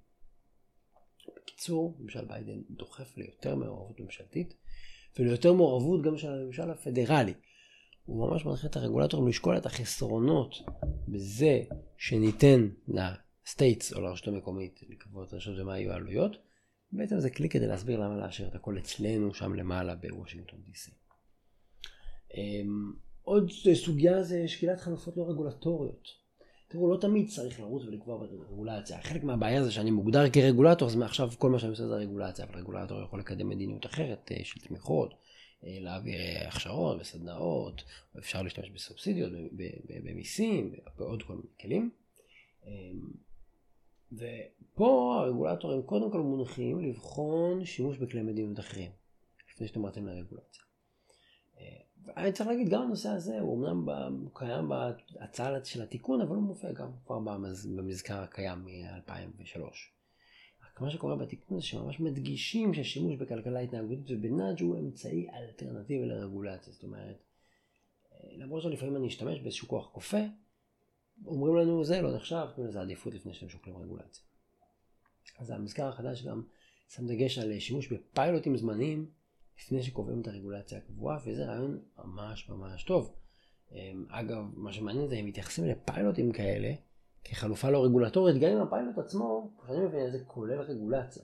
בקיצור, 1.37 1.97
ממשל 2.01 2.25
ביידן 2.25 2.63
דוחף 2.71 3.17
ליותר 3.17 3.55
מעורבות 3.55 4.01
ממשלתית 4.01 4.55
וליותר 5.19 5.53
מעורבות 5.53 6.03
גם 6.03 6.19
של 6.19 6.33
הממשל 6.33 6.71
הפדרלי. 6.71 7.35
הוא 8.05 8.31
ממש 8.31 8.45
מנחה 8.45 8.67
את 8.67 8.77
הרגולטורים 8.77 9.29
לשקול 9.29 9.57
את 9.57 9.67
החסרונות 9.67 10.55
בזה 11.09 11.63
שניתן 11.99 12.69
לסטייטס 12.89 13.93
או 13.93 14.01
לרשות 14.01 14.29
המקומית 14.29 14.81
לקבוע 14.89 15.25
את 15.25 15.33
הרשות 15.33 15.59
ומה 15.59 15.79
יהיו 15.79 15.93
העלויות. 15.93 16.37
בעצם 16.93 17.21
זה 17.21 17.31
כלי 17.31 17.49
כדי 17.49 17.67
להסביר 17.67 18.01
למה 18.01 18.17
לאשר 18.17 18.47
את 18.47 18.55
הכל 18.55 18.79
אצלנו 18.79 19.35
שם 19.35 19.55
למעלה 19.55 19.95
בוושינגטון 19.95 20.61
די.סי. 20.63 20.91
עוד 23.27 23.51
סוגיה 23.75 24.23
זה 24.23 24.49
שקילת 24.49 24.81
חלופות 24.81 25.17
לא 25.17 25.31
רגולטוריות. 25.31 26.09
תראו, 26.69 26.91
לא 26.91 27.01
תמיד 27.01 27.29
צריך 27.29 27.61
לרוץ 27.61 27.85
ולקבוע 27.85 28.27
רגולציה. 28.51 29.03
חלק 29.03 29.25
מהבעיה 29.25 29.65
זה 29.65 29.73
שאני 29.73 29.91
מוגדר 29.91 30.31
כרגולטור, 30.31 30.89
אז 30.89 30.97
מעכשיו 30.97 31.31
כל 31.39 31.51
מה 31.51 31.59
שאני 31.59 31.71
עושה 31.71 31.87
זה 31.87 31.95
רגולציה, 31.95 32.45
אבל 32.45 32.59
רגולטור 32.59 33.03
יכול 33.03 33.21
לקדם 33.21 33.49
מדיניות 33.49 33.87
אחרת 33.87 34.33
אה, 34.33 34.45
של 34.45 34.61
תמיכות, 34.61 35.15
אה, 35.65 35.77
להעביר 35.81 36.21
אה, 36.21 36.49
הכשרות 36.49 37.01
וסדנאות, 37.01 37.83
אפשר 38.19 38.43
להשתמש 38.43 38.71
בסובסידיות, 38.71 39.33
במיסים, 40.05 40.75
בעוד 40.99 41.23
כל 41.23 41.35
מיני 41.35 41.49
כלים. 41.61 41.91
אמ, 42.67 43.27
ופה 44.13 45.19
הרגולטורים 45.21 45.83
קודם 45.83 46.13
כל 46.13 46.21
מונחים 46.21 46.81
לבחון 46.81 47.65
שימוש 47.65 47.99
בכלי 47.99 48.23
מדיניות 48.23 48.59
אחרים, 48.59 48.91
לפני 49.53 49.69
שאתם 49.69 49.87
רצים 49.87 50.07
לרגולציה. 50.07 50.63
אה, 51.61 51.77
אני 52.17 52.33
צריך 52.33 52.49
להגיד, 52.49 52.69
גם 52.69 52.83
הנושא 52.83 53.09
הזה 53.09 53.41
הוא 53.41 53.67
אמנם 53.67 53.87
קיים 54.35 54.69
בהצעה 54.69 55.65
של 55.65 55.83
התיקון, 55.83 56.21
אבל 56.21 56.37
הוא 56.37 56.43
מופיע 56.43 56.73
גם 56.73 56.89
כבר 57.07 57.19
במזכר 57.77 58.23
הקיים 58.23 58.65
מ-2003. 58.65 59.61
מה 60.81 60.91
שקורה 60.91 61.17
בתיקון 61.17 61.61
זה 61.61 61.67
שממש 61.67 62.01
מדגישים 62.01 62.75
שהשימוש 62.75 63.17
בכלכלה 63.17 63.61
התנהגותית 63.61 64.11
ובנאג' 64.11 64.63
הוא 64.63 64.79
אמצעי 64.79 65.29
אלטרנטיבי 65.31 66.07
לרגולציה. 66.07 66.73
זאת 66.73 66.83
אומרת, 66.83 67.23
אה, 68.13 68.37
למרות 68.37 68.63
שלפעמים 68.63 68.97
אני 68.97 69.09
אשתמש 69.09 69.41
באיזשהו 69.41 69.69
כוח 69.69 69.91
כופה, 69.93 70.21
אומרים 71.27 71.57
לנו 71.57 71.85
זה 71.85 72.03
לא 72.03 72.17
נחשב, 72.17 72.47
תנו 72.57 72.67
לזה 72.67 72.81
עדיפות 72.81 73.15
לפני 73.15 73.35
שאתם 73.35 73.49
שוקלים 73.49 73.77
רגולציה. 73.77 74.23
אז 75.39 75.51
המזכר 75.51 75.89
החדש 75.89 76.23
גם 76.23 76.43
שם 76.89 77.07
דגש 77.07 77.39
על 77.39 77.59
שימוש 77.59 77.93
בפיילוטים 77.93 78.57
זמניים 78.57 79.11
לפני 79.59 79.83
שקובעים 79.83 80.21
את 80.21 80.27
הרגולציה 80.27 80.79
הקבועה, 80.79 81.19
וזה 81.27 81.47
רעיון 81.47 81.81
ממש 81.99 82.49
ממש 82.49 82.85
טוב. 82.85 83.15
אה, 83.73 83.93
אגב, 84.09 84.45
מה 84.55 84.73
שמעניין 84.73 85.09
זה 85.09 85.17
הם 85.17 85.27
מתייחסים 85.27 85.65
לפיילוטים 85.65 86.33
כאלה 86.33 86.75
כחלופה 87.25 87.71
לא 87.71 87.85
רגולטורית, 87.85 88.37
גם 88.37 88.51
אם 88.51 88.63
הפיילוט 88.63 88.99
עצמו, 88.99 89.51
אני 89.69 89.79
מבין, 89.79 90.11
זה 90.11 90.25
כולל 90.27 90.61
רגולציה. 90.61 91.23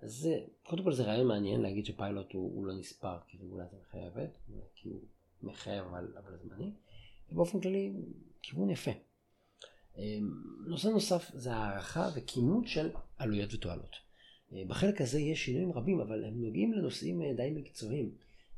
אז 0.00 0.12
זה, 0.12 0.40
קודם 0.62 0.84
כל 0.84 0.92
זה 0.92 1.04
רעיון 1.04 1.26
מעניין 1.26 1.60
להגיד 1.60 1.86
שפיילוט 1.86 2.32
הוא, 2.32 2.54
הוא 2.54 2.66
לא 2.66 2.74
נספר 2.74 3.18
כרגולציה 3.28 3.78
מחייבת, 3.82 4.38
כי 4.74 4.88
הוא 4.88 5.00
מחייב 5.42 5.84
אבל, 5.84 6.16
אבל 6.18 6.36
זמני, 6.36 6.72
ובאופן 7.32 7.60
כללי, 7.60 7.92
כיוון 8.42 8.70
יפה. 8.70 8.90
אמ, 9.96 10.30
נושא 10.66 10.88
נוסף 10.88 11.30
זה 11.34 11.54
הערכה 11.54 12.08
וכימות 12.16 12.66
של 12.66 12.90
עלויות 13.18 13.54
ותועלות. 13.54 14.07
אה, 14.52 14.62
בחלק 14.68 15.00
הזה 15.00 15.20
יש 15.20 15.44
שינויים 15.44 15.72
רבים, 15.72 16.00
אבל 16.00 16.24
הם 16.24 16.42
נוגעים 16.42 16.72
לנושאים 16.72 17.22
אה, 17.22 17.32
די 17.36 17.50
מקצועיים. 17.54 18.10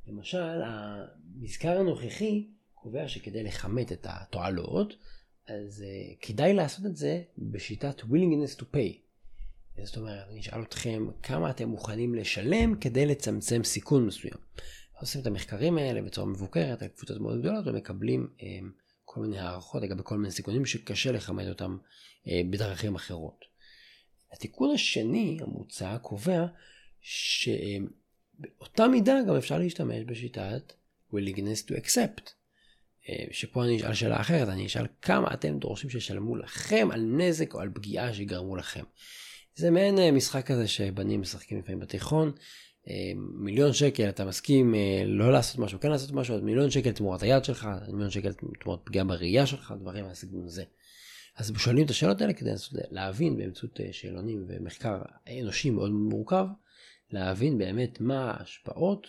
למשל, 0.06 0.60
המזכר 0.64 1.78
הנוכחי 1.78 2.46
קובע 2.74 3.08
שכדי 3.08 3.42
לכמת 3.42 3.92
את 3.92 4.06
התועלות, 4.10 4.94
אז 5.48 5.84
uh, 5.84 6.26
כדאי 6.26 6.54
לעשות 6.54 6.86
את 6.86 6.96
זה 6.96 7.22
בשיטת 7.38 8.00
willingness 8.00 8.60
to 8.60 8.62
pay. 8.74 8.96
זאת 9.84 9.96
אומרת, 9.96 10.28
אני 10.28 10.40
אשאל 10.40 10.62
אתכם 10.62 11.06
כמה 11.22 11.50
אתם 11.50 11.68
מוכנים 11.68 12.14
לשלם 12.14 12.74
כדי 12.80 13.06
לצמצם 13.06 13.64
סיכון 13.64 14.06
מסוים. 14.06 14.34
עושים 15.00 15.20
את 15.20 15.26
המחקרים 15.26 15.78
האלה 15.78 16.02
בצורה 16.02 16.26
מבוקרת 16.26 16.82
על 16.82 16.88
קבוצות 16.88 17.20
מאוד 17.20 17.40
גדולות 17.40 17.66
ומקבלים 17.66 18.28
כל 19.04 19.20
מיני 19.20 19.38
הערכות 19.38 19.82
לגבי 19.82 20.02
כל 20.04 20.16
מיני 20.18 20.30
סיכונים 20.30 20.66
שקשה 20.66 21.12
לכמת 21.12 21.48
אותם 21.48 21.78
בדרכים 22.50 22.94
אחרות. 22.94 23.49
התיקון 24.32 24.74
השני 24.74 25.38
המוצע 25.40 25.98
קובע 25.98 26.46
שבאותה 27.00 28.88
מידה 28.88 29.14
גם 29.28 29.36
אפשר 29.36 29.58
להשתמש 29.58 30.04
בשיטת 30.06 30.72
willingness 31.12 31.68
to 31.68 31.72
accept. 31.72 32.30
אה, 33.08 33.24
שפה 33.30 33.64
אני 33.64 33.76
אשאל 33.76 33.94
שאלה 33.94 34.20
אחרת, 34.20 34.48
אני 34.48 34.66
אשאל 34.66 34.86
כמה 35.02 35.34
אתם 35.34 35.58
דורשים 35.58 35.90
שישלמו 35.90 36.36
לכם 36.36 36.88
על 36.92 37.00
נזק 37.00 37.54
או 37.54 37.60
על 37.60 37.70
פגיעה 37.74 38.14
שיגרמו 38.14 38.56
לכם. 38.56 38.84
זה 39.54 39.70
מעין 39.70 39.98
אה, 39.98 40.12
משחק 40.12 40.46
כזה 40.46 40.68
שבנים 40.68 41.20
משחקים 41.20 41.58
לפעמים 41.58 41.80
בתיכון. 41.80 42.32
אה, 42.88 42.94
מיליון 43.16 43.72
שקל 43.72 44.08
אתה 44.08 44.24
מסכים 44.24 44.74
לא 45.06 45.32
לעשות 45.32 45.58
משהו, 45.58 45.80
כן 45.80 45.90
לעשות 45.90 46.12
משהו, 46.12 46.42
מיליון 46.42 46.70
שקל 46.70 46.92
תמורת 46.92 47.22
היד 47.22 47.44
שלך, 47.44 47.68
מיליון 47.88 48.10
שקל 48.10 48.32
תמורת 48.60 48.80
פגיעה 48.84 49.04
בראייה 49.04 49.46
שלך, 49.46 49.74
דברים 49.80 50.04
מהסגנון 50.04 50.44
הזה. 50.44 50.64
אז 51.40 51.52
שואלים 51.56 51.84
את 51.84 51.90
השאלות 51.90 52.20
האלה 52.20 52.32
כדי 52.32 52.50
להבין 52.72 53.36
באמצעות 53.36 53.80
שאלונים 53.92 54.44
ומחקר 54.48 55.02
אנושי 55.40 55.70
מאוד 55.70 55.90
מורכב, 55.90 56.46
להבין 57.10 57.58
באמת 57.58 58.00
מה 58.00 58.30
ההשפעות 58.30 59.06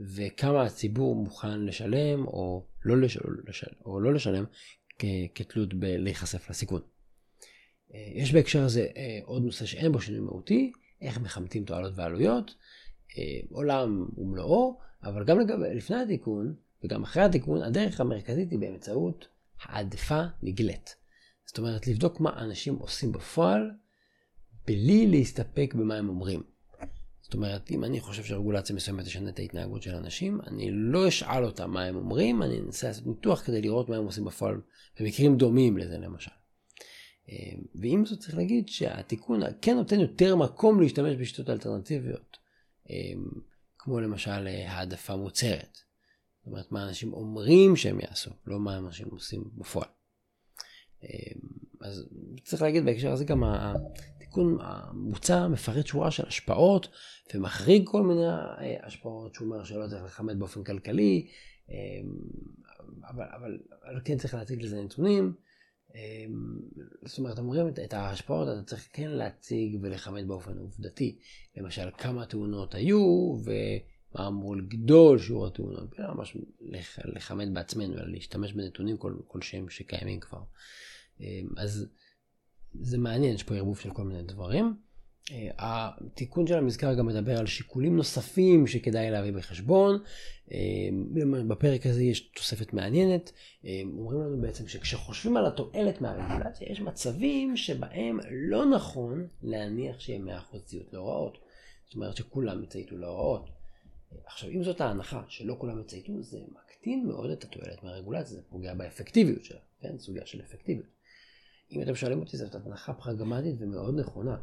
וכמה 0.00 0.62
הציבור 0.62 1.16
מוכן 1.16 1.60
לשלם 1.60 2.26
או 2.26 2.66
לא, 2.84 3.00
לשל, 3.00 3.20
לשל, 3.48 3.70
או 3.84 4.00
לא 4.00 4.14
לשלם 4.14 4.44
כתלות 5.34 5.74
בלהיחשף 5.74 6.50
לסיכון. 6.50 6.80
אה, 7.94 8.08
יש 8.14 8.32
בהקשר 8.32 8.62
הזה 8.62 8.86
אה, 8.96 9.18
עוד 9.24 9.42
נושא 9.42 9.66
שאין 9.66 9.92
בו 9.92 10.00
שינוי 10.00 10.20
מהותי, 10.20 10.72
איך 11.00 11.20
מחמתים 11.20 11.64
תועלות 11.64 11.92
ועלויות, 11.96 12.54
אה, 13.18 13.40
עולם 13.50 14.06
ומלואו, 14.16 14.78
אבל 15.02 15.24
גם 15.24 15.40
לגבי, 15.40 15.74
לפני 15.74 15.96
התיקון 15.96 16.54
וגם 16.84 17.02
אחרי 17.02 17.22
התיקון, 17.22 17.62
הדרך 17.62 18.00
המרכזית 18.00 18.50
היא 18.50 18.58
באמצעות 18.58 19.28
העדפה 19.62 20.22
נגלית. 20.42 21.01
זאת 21.46 21.58
אומרת, 21.58 21.86
לבדוק 21.86 22.20
מה 22.20 22.30
אנשים 22.36 22.74
עושים 22.74 23.12
בפועל, 23.12 23.70
בלי 24.66 25.06
להסתפק 25.06 25.74
במה 25.74 25.94
הם 25.94 26.08
אומרים. 26.08 26.42
זאת 27.20 27.34
אומרת, 27.34 27.70
אם 27.70 27.84
אני 27.84 28.00
חושב 28.00 28.24
שרגולציה 28.24 28.76
מסוימת 28.76 29.04
תשנה 29.04 29.30
את 29.30 29.38
ההתנהגות 29.38 29.82
של 29.82 29.94
אנשים, 29.94 30.40
אני 30.46 30.70
לא 30.72 31.08
אשאל 31.08 31.44
אותם 31.44 31.70
מה 31.70 31.84
הם 31.84 31.96
אומרים, 31.96 32.42
אני 32.42 32.60
אנסה 32.60 32.88
לעשות 32.88 33.06
ניתוח 33.06 33.42
כדי 33.42 33.62
לראות 33.62 33.88
מה 33.88 33.96
הם 33.96 34.04
עושים 34.04 34.24
בפועל, 34.24 34.60
במקרים 35.00 35.36
דומים 35.36 35.78
לזה 35.78 35.98
למשל. 35.98 36.30
אה, 37.28 37.58
ועם 37.74 38.06
זאת 38.06 38.18
צריך 38.18 38.36
להגיד 38.36 38.68
שהתיקון 38.68 39.40
כן 39.62 39.76
נותן 39.76 40.00
יותר 40.00 40.36
מקום 40.36 40.80
להשתמש 40.80 41.16
בשיטות 41.16 41.50
אלטרנטיביות, 41.50 42.36
אה, 42.90 42.94
כמו 43.78 44.00
למשל 44.00 44.46
אה, 44.46 44.72
העדפה 44.72 45.16
מוצהרת. 45.16 45.78
זאת 46.38 46.46
אומרת, 46.46 46.72
מה 46.72 46.88
אנשים 46.88 47.12
אומרים 47.12 47.76
שהם 47.76 48.00
יעשו, 48.00 48.30
לא 48.46 48.60
מה 48.60 48.76
אנשים 48.76 49.08
עושים 49.10 49.44
בפועל. 49.54 49.88
אז 51.80 52.08
צריך 52.44 52.62
להגיד 52.62 52.84
בהקשר 52.84 53.12
הזה 53.12 53.24
גם 53.24 53.44
התיקון 53.44 54.58
המוצע 54.60 55.48
מפרט 55.48 55.86
שורה 55.86 56.10
של 56.10 56.26
השפעות 56.26 56.88
ומחריג 57.34 57.82
כל 57.86 58.02
מיני 58.02 58.28
אה, 58.28 58.86
השפעות 58.86 59.34
שהוא 59.34 59.48
אומר 59.48 59.64
שלא 59.64 59.86
צריך 59.86 60.04
לכמת 60.04 60.36
באופן 60.36 60.64
כלכלי, 60.64 61.26
אה, 61.70 61.76
אבל, 63.08 63.24
אבל, 63.36 63.58
אבל 63.84 64.00
כן 64.04 64.18
צריך 64.18 64.34
להציג 64.34 64.62
לזה 64.62 64.82
נתונים. 64.82 65.34
אה, 65.94 66.24
זאת 67.04 67.18
אומרת, 67.18 67.38
אומרים 67.38 67.68
את 67.68 67.92
ההשפעות, 67.92 68.48
אתה 68.48 68.62
צריך 68.62 68.88
כן 68.92 69.10
להציג 69.10 69.78
ולכמת 69.82 70.26
באופן 70.26 70.58
עובדתי. 70.58 71.18
למשל, 71.56 71.88
כמה 71.98 72.26
תאונות 72.26 72.74
היו 72.74 73.36
ומה 73.44 74.28
אמור 74.28 74.56
לגדול 74.56 75.18
שיעור 75.18 75.46
התאונות. 75.46 75.98
ממש 75.98 76.36
לכמת 77.04 77.52
בעצמנו, 77.52 77.94
אלא 77.94 78.12
להשתמש 78.12 78.52
בנתונים 78.52 78.96
כלשהם 79.28 79.68
שקיימים 79.68 80.20
כבר. 80.20 80.42
אז 81.56 81.86
זה 82.80 82.98
מעניין, 82.98 83.34
יש 83.34 83.42
פה 83.42 83.54
ערבוב 83.54 83.78
של 83.78 83.90
כל 83.90 84.02
מיני 84.04 84.22
דברים. 84.22 84.74
אה, 85.30 85.50
התיקון 85.58 86.46
של 86.46 86.58
המזכר 86.58 86.94
גם 86.94 87.06
מדבר 87.06 87.38
על 87.38 87.46
שיקולים 87.46 87.96
נוספים 87.96 88.66
שכדאי 88.66 89.10
להביא 89.10 89.32
בחשבון. 89.32 90.02
אה, 90.52 90.58
בפרק 91.48 91.86
הזה 91.86 92.02
יש 92.02 92.20
תוספת 92.20 92.72
מעניינת. 92.72 93.32
אה, 93.64 93.82
אומרים 93.98 94.20
לנו 94.20 94.40
בעצם 94.40 94.68
שכשחושבים 94.68 95.36
על 95.36 95.46
התועלת 95.46 96.00
מהרגולציה, 96.00 96.72
יש 96.72 96.80
מצבים 96.80 97.56
שבהם 97.56 98.18
לא 98.30 98.66
נכון 98.66 99.26
להניח 99.42 100.00
שיהיה 100.00 100.40
100% 100.52 100.58
ציות 100.64 100.92
להוראות. 100.92 101.38
זאת 101.86 101.94
אומרת 101.94 102.16
שכולם 102.16 102.62
יצייתו 102.62 102.98
להוראות. 102.98 103.50
עכשיו, 104.24 104.50
אם 104.50 104.64
זאת 104.64 104.80
ההנחה 104.80 105.22
שלא 105.28 105.56
כולם 105.58 105.80
יצייתו, 105.80 106.22
זה 106.22 106.38
מקטין 106.48 107.06
מאוד 107.06 107.30
את 107.30 107.44
התועלת 107.44 107.82
מהרגולציה, 107.82 108.36
זה 108.36 108.42
פוגע 108.50 108.74
באפקטיביות 108.74 109.44
שלה, 109.44 109.60
כן? 109.80 109.98
סוגיה 109.98 110.26
של 110.26 110.40
אפקטיביות. 110.40 110.86
אם 111.72 111.82
אתם 111.82 111.94
שואלים 111.94 112.20
אותי, 112.20 112.36
זאת 112.36 112.54
הנחה 112.54 112.92
פרגמטית 112.92 113.54
ומאוד 113.58 114.00
נכונה, 114.00 114.36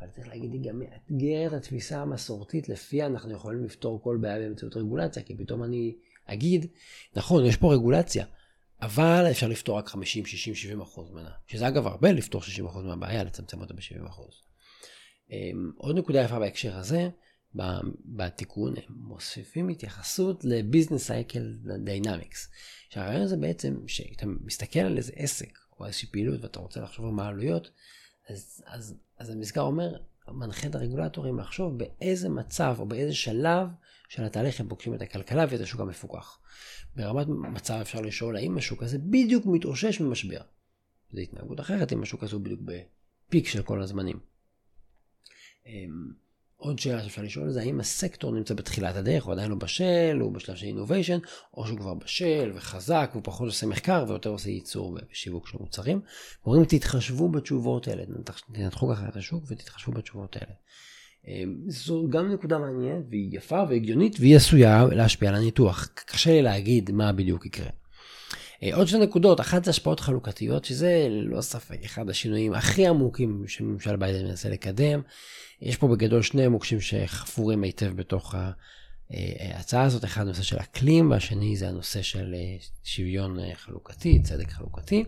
אבל 0.00 0.08
צריך 0.10 0.28
להגיד, 0.28 0.52
היא 0.52 0.60
גם 0.70 0.78
מאתגרת 0.78 1.52
התפיסה 1.52 2.02
המסורתית 2.02 2.68
לפיה 2.68 3.06
אנחנו 3.06 3.32
יכולים 3.32 3.64
לפתור 3.64 4.02
כל 4.02 4.18
בעיה 4.20 4.38
באמצעות 4.38 4.76
רגולציה, 4.76 5.22
כי 5.22 5.36
פתאום 5.36 5.64
אני 5.64 5.96
אגיד, 6.26 6.66
נכון, 7.16 7.46
יש 7.46 7.56
פה 7.56 7.74
רגולציה, 7.74 8.24
אבל 8.82 9.26
אפשר 9.30 9.48
לפתור 9.48 9.78
רק 9.78 9.88
50, 9.88 10.26
60, 10.26 10.54
70 10.54 10.80
אחוז 10.80 11.10
ממנה, 11.10 11.30
שזה 11.46 11.68
אגב 11.68 11.86
הרבה 11.86 12.12
לפתור 12.12 12.42
60 12.42 12.66
אחוז 12.66 12.84
מהבעיה, 12.84 13.24
לצמצם 13.24 13.60
אותה 13.60 13.74
ב-70 13.74 14.06
אחוז. 14.08 14.42
אמ, 15.30 15.72
עוד 15.76 15.98
נקודה 15.98 16.20
יפה 16.20 16.38
בהקשר 16.38 16.76
הזה, 16.76 17.08
בתיקון 18.04 18.74
הם 18.76 18.82
מוסיפים 18.88 19.68
התייחסות 19.68 20.44
ל 20.44 20.51
business 20.51 21.06
cycle 21.06 21.56
dynamics. 21.84 22.50
שהרעיון 22.90 23.22
הזה 23.22 23.36
בעצם, 23.36 23.76
שאתה 23.86 24.26
מסתכל 24.26 24.80
על 24.80 24.96
איזה 24.96 25.12
עסק 25.16 25.58
או 25.80 25.86
איזושהי 25.86 26.08
פעילות 26.08 26.42
ואתה 26.42 26.60
רוצה 26.60 26.80
לחשוב 26.80 27.06
על 27.06 27.12
מה 27.12 27.24
העלויות, 27.24 27.70
אז, 28.28 28.64
אז, 28.66 28.94
אז 29.18 29.30
המזכר 29.30 29.60
אומר, 29.60 29.96
מנחה 30.28 30.66
את 30.66 30.74
הרגולטורים 30.74 31.38
לחשוב 31.38 31.78
באיזה 31.78 32.28
מצב 32.28 32.76
או 32.78 32.86
באיזה 32.86 33.14
שלב 33.14 33.68
של 34.08 34.24
התהליך 34.24 34.60
הם 34.60 34.68
פוגשים 34.68 34.94
את 34.94 35.02
הכלכלה 35.02 35.44
ואת 35.50 35.60
השוק 35.60 35.80
המפוקח. 35.80 36.38
ברמת 36.96 37.26
מצב 37.28 37.74
אפשר 37.74 38.00
לשאול 38.00 38.36
האם 38.36 38.58
השוק 38.58 38.82
הזה 38.82 38.98
בדיוק 38.98 39.46
מתאושש 39.46 40.00
ממשבר. 40.00 40.40
זו 41.12 41.20
התנהגות 41.20 41.60
אחרת 41.60 41.92
אם 41.92 42.02
השוק 42.02 42.22
הזה 42.22 42.36
הוא 42.36 42.44
בדיוק 42.44 42.60
בפיק 42.60 43.48
של 43.48 43.62
כל 43.62 43.82
הזמנים. 43.82 44.18
עוד 46.56 46.78
שאלה 46.78 47.02
שאפשר 47.02 47.22
לשאול 47.22 47.50
זה 47.50 47.60
האם 47.60 47.80
הסקטור 47.80 48.32
נמצא 48.32 48.54
בתחילת 48.54 48.96
הדרך, 48.96 49.24
הוא 49.24 49.32
עדיין 49.32 49.50
לא 49.50 49.56
בשל, 49.56 50.18
הוא 50.20 50.32
בשלב 50.32 50.56
של 50.56 50.66
אינוביישן, 50.66 51.18
או 51.54 51.66
שהוא 51.66 51.78
כבר 51.78 51.94
בשל 51.94 52.52
וחזק, 52.54 53.10
הוא 53.14 53.22
פחות 53.24 53.46
עושה 53.46 53.66
מחקר 53.66 54.04
ויותר 54.08 54.30
עושה 54.30 54.50
ייצור 54.50 54.98
ושיווק 55.10 55.48
של 55.48 55.58
מוצרים. 55.60 56.00
אומרים 56.46 56.64
תתחשבו 56.64 57.28
בתשובות 57.28 57.88
האלה, 57.88 58.02
תנתחו 58.52 58.88
ככה 58.88 59.08
את 59.08 59.16
השוק 59.16 59.44
ותתחשבו 59.48 59.92
בתשובות 59.92 60.36
האלה. 60.36 60.52
אמ, 61.26 61.56
זו 61.68 62.06
גם 62.10 62.32
נקודה 62.32 62.58
מעניינת 62.58 63.04
והיא 63.10 63.36
יפה 63.36 63.62
והגיונית 63.68 64.16
והיא 64.20 64.36
עשויה 64.36 64.84
להשפיע 64.92 65.28
על 65.28 65.34
הניתוח. 65.34 65.88
קשה 66.06 66.30
לי 66.30 66.42
להגיד 66.42 66.90
מה 66.90 67.12
בדיוק 67.12 67.46
יקרה. 67.46 67.70
אה, 68.62 68.76
עוד 68.76 68.86
שתי 68.86 68.98
נקודות, 68.98 69.40
אחת 69.40 69.64
זה 69.64 69.70
השפעות 69.70 70.00
חלוקתיות, 70.00 70.64
שזה 70.64 71.06
לא 71.10 71.40
ספק 71.40 71.84
אחד 71.84 72.10
השינויים 72.10 72.54
הכי 72.54 72.86
עמוקים 72.86 73.44
שממשל 73.46 73.96
ביידן 73.96 74.26
מנסה 74.26 74.48
לקדם. 74.48 75.00
יש 75.62 75.76
פה 75.76 75.88
בגדול 75.88 76.22
שני 76.22 76.48
מוקשים 76.48 76.80
שחפורים 76.80 77.62
היטב 77.62 77.92
בתוך 77.96 78.34
ההצעה 79.10 79.82
הזאת, 79.82 80.04
אחד 80.04 80.22
הנושא 80.22 80.42
של 80.42 80.58
אקלים 80.58 81.10
והשני 81.10 81.56
זה 81.56 81.68
הנושא 81.68 82.02
של 82.02 82.34
אה, 82.34 82.56
שוויון 82.84 83.38
אה, 83.40 83.50
חלוקתי, 83.54 84.22
צדק 84.22 84.50
חלוקתי. 84.50 85.04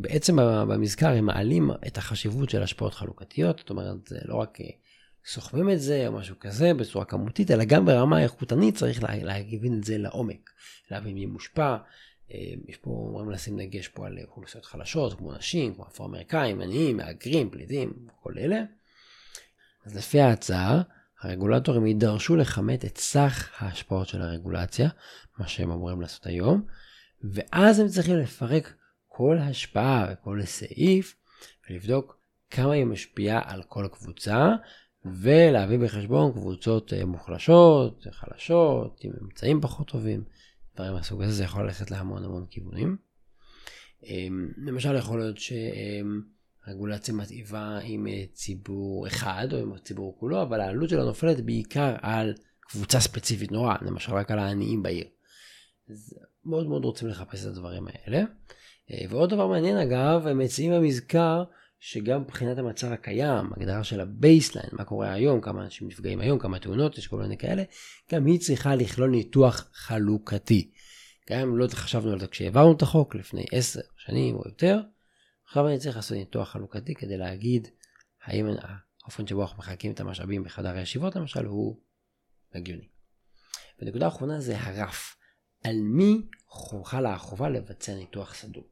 בעצם 0.00 0.36
במזכר 0.68 1.08
הם 1.08 1.26
מעלים 1.26 1.70
את 1.86 1.98
החשיבות 1.98 2.50
של 2.50 2.62
השפעות 2.62 2.94
חלוקתיות, 2.94 3.58
זאת 3.58 3.70
אומרת 3.70 4.06
זה 4.06 4.18
לא 4.24 4.34
רק 4.34 4.58
סוחבים 5.26 5.70
את 5.70 5.80
זה 5.80 6.06
או 6.06 6.12
משהו 6.12 6.36
כזה 6.40 6.74
בצורה 6.74 7.04
כמותית, 7.04 7.50
אלא 7.50 7.64
גם 7.64 7.86
ברמה 7.86 8.18
האיכותנית 8.18 8.76
צריך 8.76 9.02
להבין 9.02 9.78
את 9.78 9.84
זה 9.84 9.98
לעומק, 9.98 10.50
להבין 10.90 11.14
מי 11.14 11.26
מושפע, 11.26 11.62
אה, 11.62 11.76
יש 12.68 12.76
פה, 12.76 12.90
אומרים 12.90 13.30
לשים 13.30 13.58
דגש 13.60 13.88
פה 13.88 14.06
על 14.06 14.18
אוכלוסיות 14.28 14.64
חלשות, 14.64 15.18
כמו 15.18 15.32
נשים, 15.32 15.74
כמו 15.74 15.84
אפרו-אמריקאים, 15.86 16.60
עניים, 16.60 16.96
מהגרים, 16.96 17.50
פליטים, 17.50 17.92
כל 18.22 18.32
אלה. 18.38 18.62
אז 19.86 19.96
לפי 19.96 20.20
ההצעה, 20.20 20.82
הרגולטורים 21.22 21.86
יידרשו 21.86 22.36
לכמת 22.36 22.84
את 22.84 22.98
סך 22.98 23.50
ההשפעות 23.58 24.08
של 24.08 24.22
הרגולציה, 24.22 24.88
מה 25.38 25.48
שהם 25.48 25.70
אמורים 25.70 26.00
לעשות 26.00 26.26
היום, 26.26 26.66
ואז 27.24 27.80
הם 27.80 27.88
צריכים 27.88 28.16
לפרק 28.16 28.74
כל 29.08 29.38
השפעה 29.38 30.06
וכל 30.12 30.42
סעיף, 30.44 31.16
ולבדוק 31.70 32.18
כמה 32.50 32.72
היא 32.72 32.84
משפיעה 32.84 33.40
על 33.44 33.62
כל 33.62 33.88
קבוצה, 33.92 34.48
ולהביא 35.04 35.78
בחשבון 35.78 36.32
קבוצות 36.32 36.92
אה, 36.92 37.04
מוחלשות, 37.04 38.06
חלשות, 38.10 39.00
עם 39.04 39.12
אמצעים 39.22 39.60
פחות 39.60 39.88
טובים. 39.88 40.24
דברים 40.74 40.92
מהסוג 40.92 41.22
הזה, 41.22 41.32
זה 41.32 41.44
יכול 41.44 41.64
ללכת 41.64 41.90
להמון 41.90 42.24
המון 42.24 42.46
כיוונים. 42.50 42.96
אמ, 44.04 44.48
למשל 44.56 44.96
יכול 44.96 45.18
להיות 45.18 45.36
שרגולציה 45.38 47.14
מיטיבה 47.14 47.78
עם 47.82 48.06
ציבור 48.32 49.06
אחד 49.06 49.48
או 49.52 49.58
עם 49.58 49.72
הציבור 49.72 50.18
כולו, 50.18 50.42
אבל 50.42 50.60
העלות 50.60 50.88
שלה 50.88 51.04
נופלת 51.04 51.40
בעיקר 51.40 51.94
על 52.00 52.34
קבוצה 52.60 53.00
ספציפית 53.00 53.52
נורא, 53.52 53.74
למשל 53.82 54.12
רק 54.12 54.30
על 54.30 54.38
העניים 54.38 54.82
בעיר. 54.82 55.06
אז 55.90 56.14
מאוד 56.44 56.66
מאוד 56.66 56.84
רוצים 56.84 57.08
לחפש 57.08 57.42
את 57.42 57.46
הדברים 57.46 57.86
האלה. 57.88 58.24
אה, 58.90 59.04
ועוד 59.08 59.30
דבר 59.30 59.46
מעניין 59.46 59.76
אגב, 59.76 60.26
הם 60.26 60.38
מציעים 60.38 60.72
במזכר 60.72 61.44
שגם 61.84 62.20
מבחינת 62.20 62.58
המצב 62.58 62.92
הקיים, 62.92 63.52
הגדרה 63.56 63.84
של 63.84 64.00
ה 64.00 64.07
baseline, 64.07 64.68
מה 64.72 64.84
קורה 64.84 65.12
היום, 65.12 65.40
כמה 65.40 65.64
אנשים 65.64 65.88
נפגעים 65.88 66.20
היום, 66.20 66.38
כמה 66.38 66.58
תאונות, 66.58 66.98
יש 66.98 67.06
כל 67.06 67.16
מיני 67.16 67.38
כאלה, 67.38 67.62
גם 68.12 68.26
היא 68.26 68.40
צריכה 68.40 68.74
לכלול 68.74 69.10
ניתוח 69.10 69.70
חלוקתי. 69.72 70.70
גם 71.30 71.40
אם 71.40 71.58
לא 71.58 71.66
חשבנו 71.72 72.12
על 72.12 72.20
זה 72.20 72.26
כשהעברנו 72.26 72.72
את 72.72 72.82
החוק 72.82 73.14
לפני 73.14 73.44
עשר 73.52 73.80
שנים 73.96 74.36
או 74.36 74.42
יותר, 74.46 74.80
עכשיו 75.44 75.68
אני 75.68 75.78
צריך 75.78 75.96
לעשות 75.96 76.16
ניתוח 76.16 76.48
חלוקתי 76.48 76.94
כדי 76.94 77.16
להגיד 77.16 77.68
האם 78.24 78.46
האופן 79.02 79.26
שבו 79.26 79.42
אנחנו 79.42 79.58
מחלקים 79.58 79.92
את 79.92 80.00
המשאבים 80.00 80.44
בחדר 80.44 80.76
הישיבות 80.76 81.16
למשל 81.16 81.44
הוא 81.44 81.80
הגיוני. 82.54 82.88
ונקודה 83.78 84.08
אחרונה 84.08 84.40
זה 84.40 84.58
הרף. 84.58 85.16
על 85.64 85.76
מי 85.82 86.28
חלה 86.84 87.14
החובה 87.14 87.48
לבצע 87.48 87.94
ניתוח 87.94 88.34
סדור. 88.34 88.71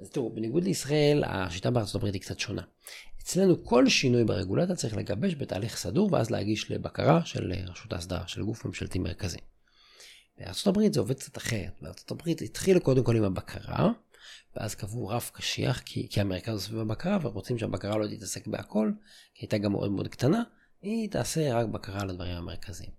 אז 0.00 0.10
תראו, 0.10 0.34
בניגוד 0.34 0.64
לישראל, 0.64 1.24
השיטה 1.26 1.70
בארצות 1.70 1.94
הברית 1.94 2.14
היא 2.14 2.22
קצת 2.22 2.38
שונה. 2.38 2.62
אצלנו 3.22 3.64
כל 3.64 3.88
שינוי 3.88 4.24
ברגולציה 4.24 4.76
צריך 4.76 4.96
לגבש 4.96 5.34
בתהליך 5.34 5.76
סדור 5.76 6.12
ואז 6.12 6.30
להגיש 6.30 6.70
לבקרה 6.70 7.24
של 7.24 7.52
רשות 7.66 7.92
ההסדרה, 7.92 8.28
של 8.28 8.42
גוף 8.42 8.64
ממשלתי 8.64 8.98
מרכזי. 8.98 9.38
בארצות 10.38 10.66
הברית 10.66 10.94
זה 10.94 11.00
עובד 11.00 11.18
קצת 11.18 11.36
אחרת. 11.36 11.72
בארצות 11.82 12.10
הברית 12.10 12.42
התחילו 12.42 12.80
קודם 12.80 13.04
כל 13.04 13.16
עם 13.16 13.24
הבקרה, 13.24 13.90
ואז 14.56 14.74
קבעו 14.74 15.08
רף 15.08 15.30
קשיח, 15.30 15.80
כי, 15.84 16.08
כי 16.10 16.20
המרכז 16.20 16.64
סביב 16.64 16.78
הבקרה, 16.78 17.18
ורוצים 17.22 17.58
שהבקרה 17.58 17.98
לא 17.98 18.06
תתעסק 18.06 18.46
בהכל, 18.46 18.90
כי 19.34 19.44
הייתה 19.44 19.58
גם 19.58 19.72
מאוד 19.72 19.90
מאוד 19.90 20.08
קטנה, 20.08 20.42
היא 20.82 21.10
תעשה 21.10 21.54
רק 21.54 21.66
בקרה 21.66 22.00
על 22.00 22.10
הדברים 22.10 22.36
המרכזיים. 22.36 22.90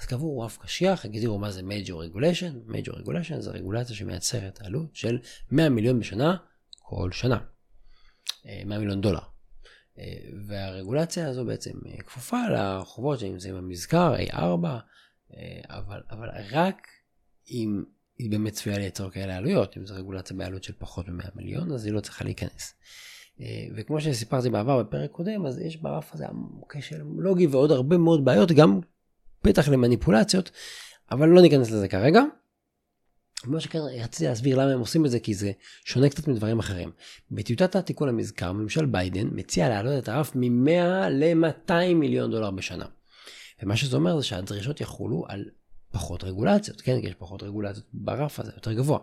אז 0.00 0.06
קבעו 0.06 0.40
רף 0.40 0.58
קשיח, 0.58 1.04
הגדירו 1.04 1.38
מה 1.38 1.50
זה 1.50 1.60
major 1.60 1.90
regulation, 1.90 2.70
major 2.72 2.92
regulation 2.92 3.40
זה 3.40 3.50
רגולציה 3.50 3.96
שמייצרת 3.96 4.62
עלות 4.62 4.96
של 4.96 5.18
100 5.50 5.68
מיליון 5.68 6.00
בשנה, 6.00 6.36
כל 6.78 7.12
שנה. 7.12 7.38
100 8.44 8.76
אה, 8.76 8.80
מיליון 8.80 9.00
דולר. 9.00 9.20
אה, 9.98 10.04
והרגולציה 10.46 11.28
הזו 11.28 11.44
בעצם 11.44 11.78
אה, 11.86 12.02
כפופה 12.02 12.38
לחובות 12.48 13.18
שנמצאים 13.18 13.54
במזכר, 13.54 14.14
A4, 14.16 14.66
אבל, 15.64 16.00
אבל 16.10 16.28
רק 16.52 16.86
אם 17.50 17.84
היא 18.18 18.30
באמת 18.30 18.52
צפויה 18.52 18.78
לייצר 18.78 19.10
כאלה 19.10 19.36
עלויות, 19.36 19.76
אם 19.76 19.86
זו 19.86 19.94
רגולציה 19.94 20.36
בעלות 20.36 20.64
של 20.64 20.72
פחות 20.78 21.08
מ-100 21.08 21.30
מיליון, 21.34 21.72
אז 21.72 21.84
היא 21.84 21.92
לא 21.92 22.00
צריכה 22.00 22.24
להיכנס. 22.24 22.74
וכמו 23.76 24.00
שסיפרתי 24.00 24.50
בעבר 24.50 24.82
בפרק 24.82 25.10
קודם, 25.10 25.46
אז 25.46 25.58
יש 25.58 25.76
ברף 25.76 26.14
הזה 26.14 26.26
כשל 26.68 27.02
לוגי 27.16 27.46
ועוד 27.46 27.70
הרבה 27.70 27.98
מאוד 27.98 28.24
בעיות, 28.24 28.52
גם 28.52 28.80
פתח 29.42 29.68
למניפולציות, 29.68 30.50
אבל 31.10 31.28
לא 31.28 31.42
ניכנס 31.42 31.70
לזה 31.70 31.88
כרגע. 31.88 32.22
מה 33.44 33.60
שכן 33.60 33.78
רציתי 33.78 34.24
להסביר 34.24 34.58
למה 34.58 34.72
הם 34.72 34.80
עושים 34.80 35.06
את 35.06 35.10
זה 35.10 35.20
כי 35.20 35.34
זה 35.34 35.52
שונה 35.84 36.08
קצת 36.08 36.28
מדברים 36.28 36.58
אחרים. 36.58 36.90
בטיוטת 37.30 37.76
התיקון 37.76 38.08
המזכר 38.08 38.52
ממשל 38.52 38.86
ביידן 38.86 39.28
מציע 39.32 39.68
להעלות 39.68 40.02
את 40.02 40.08
הרף 40.08 40.36
מ-100 40.36 41.08
ל-200 41.10 41.94
מיליון 41.94 42.30
דולר 42.30 42.50
בשנה. 42.50 42.86
ומה 43.62 43.76
שזה 43.76 43.96
אומר 43.96 44.20
זה 44.20 44.26
שהדרישות 44.26 44.80
יחולו 44.80 45.24
על 45.28 45.44
פחות 45.92 46.24
רגולציות, 46.24 46.80
כן? 46.80 46.96
יש 47.02 47.14
פחות 47.14 47.42
רגולציות 47.42 47.86
ברף 47.92 48.40
הזה 48.40 48.52
יותר 48.54 48.72
גבוה. 48.72 48.98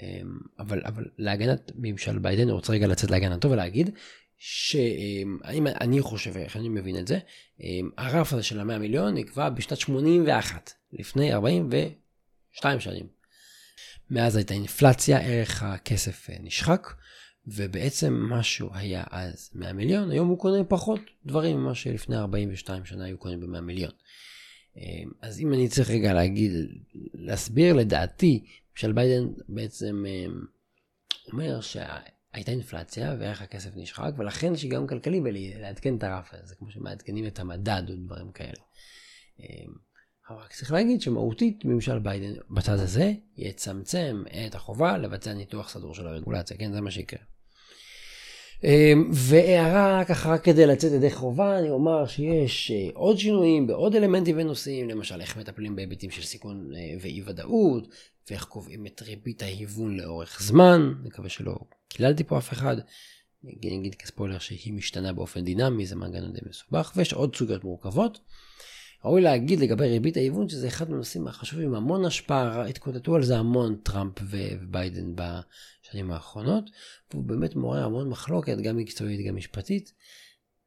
אמ, 0.00 0.38
אבל, 0.58 0.82
אבל 0.84 1.04
להגנת 1.18 1.72
ממשל 1.74 2.18
ביידן, 2.18 2.42
אני 2.42 2.52
רוצה 2.52 2.72
רגע 2.72 2.86
לצאת 2.86 3.10
להגנתו 3.10 3.50
ולהגיד 3.50 3.90
שאם 4.38 5.66
אני 5.80 6.00
חושב, 6.00 6.36
איך 6.36 6.56
אני 6.56 6.68
מבין 6.68 6.98
את 6.98 7.06
זה, 7.06 7.18
הרף 7.98 8.32
הזה 8.32 8.42
של 8.42 8.60
המאה 8.60 8.78
מיליון 8.78 9.14
נקבע 9.14 9.48
בשנת 9.48 9.78
81, 9.78 10.72
לפני 10.92 11.32
42 11.32 12.80
שנים. 12.80 13.06
מאז 14.10 14.36
הייתה 14.36 14.54
אינפלציה, 14.54 15.18
ערך 15.18 15.62
הכסף 15.62 16.30
אה, 16.30 16.36
נשחק, 16.40 16.88
ובעצם 17.46 18.12
מה 18.12 18.42
שהוא 18.42 18.70
היה 18.74 19.04
אז 19.10 19.50
100 19.54 19.72
מיליון, 19.72 20.10
היום 20.10 20.28
הוא 20.28 20.38
קונה 20.38 20.64
פחות 20.64 21.00
דברים 21.26 21.56
ממה 21.56 21.74
שלפני 21.74 22.16
42 22.16 22.84
שנה 22.84 23.04
היו 23.04 23.18
קונים 23.18 23.40
ב-100 23.40 23.60
מיליון. 23.60 23.90
אמ, 24.76 25.10
אז 25.22 25.40
אם 25.40 25.52
אני 25.52 25.68
צריך 25.68 25.90
רגע 25.90 26.12
להגיד, 26.12 26.52
להסביר 27.14 27.74
לדעתי, 27.74 28.44
של 28.74 28.92
ביידן 28.92 29.28
בעצם 29.48 30.04
אמ, 30.08 30.40
אומר 31.32 31.60
שה... 31.60 31.96
הייתה 32.36 32.50
אינפלציה 32.52 33.14
וערך 33.18 33.42
הכסף 33.42 33.70
נשחק, 33.76 34.10
ולכן 34.18 34.54
יש 34.54 34.62
היגיון 34.62 34.86
כלכלי 34.86 35.20
בלעדכן 35.20 35.96
את 35.96 36.04
הרף 36.04 36.30
הזה, 36.32 36.54
כמו 36.54 36.70
שמעדכנים 36.70 37.26
את 37.26 37.38
המדד 37.38 37.82
או 37.88 37.94
דברים 37.96 38.32
כאלה. 38.32 38.60
אמ, 39.40 39.72
אבל 40.30 40.38
רק 40.38 40.52
צריך 40.52 40.72
להגיד 40.72 41.00
שמהותית 41.00 41.64
ממשל 41.64 41.98
ביידן 41.98 42.40
בצד 42.50 42.78
הזה 42.78 43.12
יצמצם 43.36 44.22
את 44.46 44.54
החובה 44.54 44.98
לבצע 44.98 45.32
ניתוח 45.32 45.68
סדור 45.68 45.94
של 45.94 46.06
הרגולציה, 46.06 46.56
כן, 46.56 46.72
זה 46.72 46.80
מה 46.80 46.90
שיקרה. 46.90 47.20
אמ, 48.64 49.10
והערה 49.12 50.04
ככה 50.04 50.32
רק 50.32 50.44
כדי 50.44 50.66
לצאת 50.66 50.92
ידי 50.92 51.10
חובה, 51.10 51.58
אני 51.58 51.70
אומר 51.70 52.06
שיש 52.06 52.70
אה, 52.70 52.90
עוד 52.94 53.18
שינויים 53.18 53.66
בעוד 53.66 53.94
אלמנטים 53.94 54.36
ונושאים, 54.38 54.88
למשל 54.88 55.20
איך 55.20 55.36
מטפלים 55.36 55.76
בהיבטים 55.76 56.10
של 56.10 56.22
סיכון 56.22 56.70
אה, 56.74 56.96
ואי 57.00 57.22
ודאות, 57.24 57.88
ואיך 58.30 58.44
קובעים 58.44 58.86
את 58.86 59.02
ריבית 59.02 59.42
ההיוון 59.42 59.96
לאורך 59.96 60.42
זמן, 60.42 60.92
מקווה 61.04 61.28
שלא 61.28 61.56
קיללתי 61.96 62.24
פה 62.24 62.38
אף 62.38 62.52
אחד, 62.52 62.76
אני 63.44 63.78
אגיד 63.78 63.94
כספוילר 63.94 64.38
שהיא 64.38 64.72
משתנה 64.72 65.12
באופן 65.12 65.44
דינמי, 65.44 65.86
זה 65.86 65.96
מנגנון 65.96 66.32
די 66.32 66.38
מסובך, 66.48 66.92
ויש 66.96 67.12
עוד 67.12 67.36
סוגיות 67.36 67.64
מורכבות. 67.64 68.18
ראוי 69.04 69.20
להגיד 69.20 69.60
לגבי 69.60 69.88
ריבית 69.88 70.16
ההיוון 70.16 70.48
שזה 70.48 70.68
אחד 70.68 70.90
מהנושאים 70.90 71.28
החשובים, 71.28 71.74
המון 71.74 72.04
השפעה, 72.04 72.66
התקוטטו 72.66 73.14
על 73.14 73.22
זה 73.22 73.38
המון 73.38 73.76
טראמפ 73.76 74.14
וביידן 74.22 75.12
בשנים 75.14 76.10
האחרונות, 76.10 76.64
והוא 77.10 77.24
באמת 77.24 77.56
מעורר 77.56 77.84
המון 77.84 78.08
מחלוקת, 78.08 78.56
גם 78.56 78.76
מקצועית, 78.76 79.26
גם 79.26 79.36
משפטית. 79.36 79.92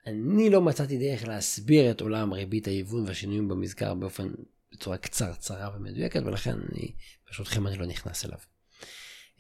אני 0.08 0.50
לא 0.50 0.62
מצאתי 0.62 0.98
דרך 0.98 1.28
להסביר 1.28 1.92
את 1.92 2.02
עולם 2.02 2.34
ריבית 2.34 2.68
ההיוון 2.68 3.04
והשינויים 3.08 3.48
במזכר 3.48 3.94
באופן, 3.94 4.28
בצורה 4.72 4.98
קצרצרה 4.98 5.70
ומדויקת, 5.76 6.22
ולכן 6.26 6.56
אני, 6.72 6.92
ברשותכם 7.28 7.68
אני 7.68 7.78
לא 7.78 7.86
נכנס 7.86 8.26
אליו. 8.26 8.40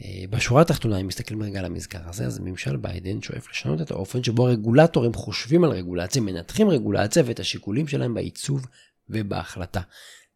אה, 0.01 0.23
בשורה 0.29 0.61
התחתונה, 0.61 0.97
אם 0.97 1.07
מסתכלים 1.07 1.43
רגע 1.43 1.59
על 1.59 1.65
המזכר 1.65 2.09
הזה, 2.09 2.25
אז 2.25 2.39
ממשל 2.39 2.77
ביידן 2.77 3.21
שואף 3.21 3.49
לשנות 3.49 3.81
את 3.81 3.91
האופן 3.91 4.23
שבו 4.23 4.47
הרגולטורים 4.47 5.13
חושבים 5.13 5.63
על 5.63 5.69
רגולציה, 5.69 6.21
מנתחים 6.21 6.69
רגולציה 6.69 7.23
ואת 7.25 7.39
השיקולים 7.39 7.87
שלהם 7.87 8.13
בעיצוב 8.13 8.65
ובהחלטה. 9.09 9.81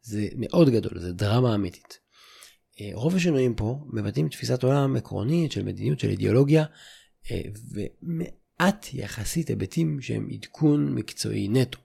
זה 0.01 0.27
מאוד 0.35 0.69
גדול, 0.69 0.99
זה 0.99 1.13
דרמה 1.13 1.55
אמיתית. 1.55 1.99
אה, 2.81 2.89
רוב 2.93 3.15
השינויים 3.15 3.55
פה 3.55 3.79
מבטאים 3.93 4.29
תפיסת 4.29 4.63
עולם 4.63 4.95
עקרונית 4.95 5.51
של 5.51 5.63
מדיניות, 5.63 5.99
של 5.99 6.09
אידיאולוגיה, 6.09 6.65
אה, 7.31 7.41
ומעט 7.71 8.87
יחסית 8.93 9.47
היבטים 9.47 10.01
שהם 10.01 10.27
עדכון 10.31 10.95
מקצועי 10.95 11.47
נטו. 11.47 11.79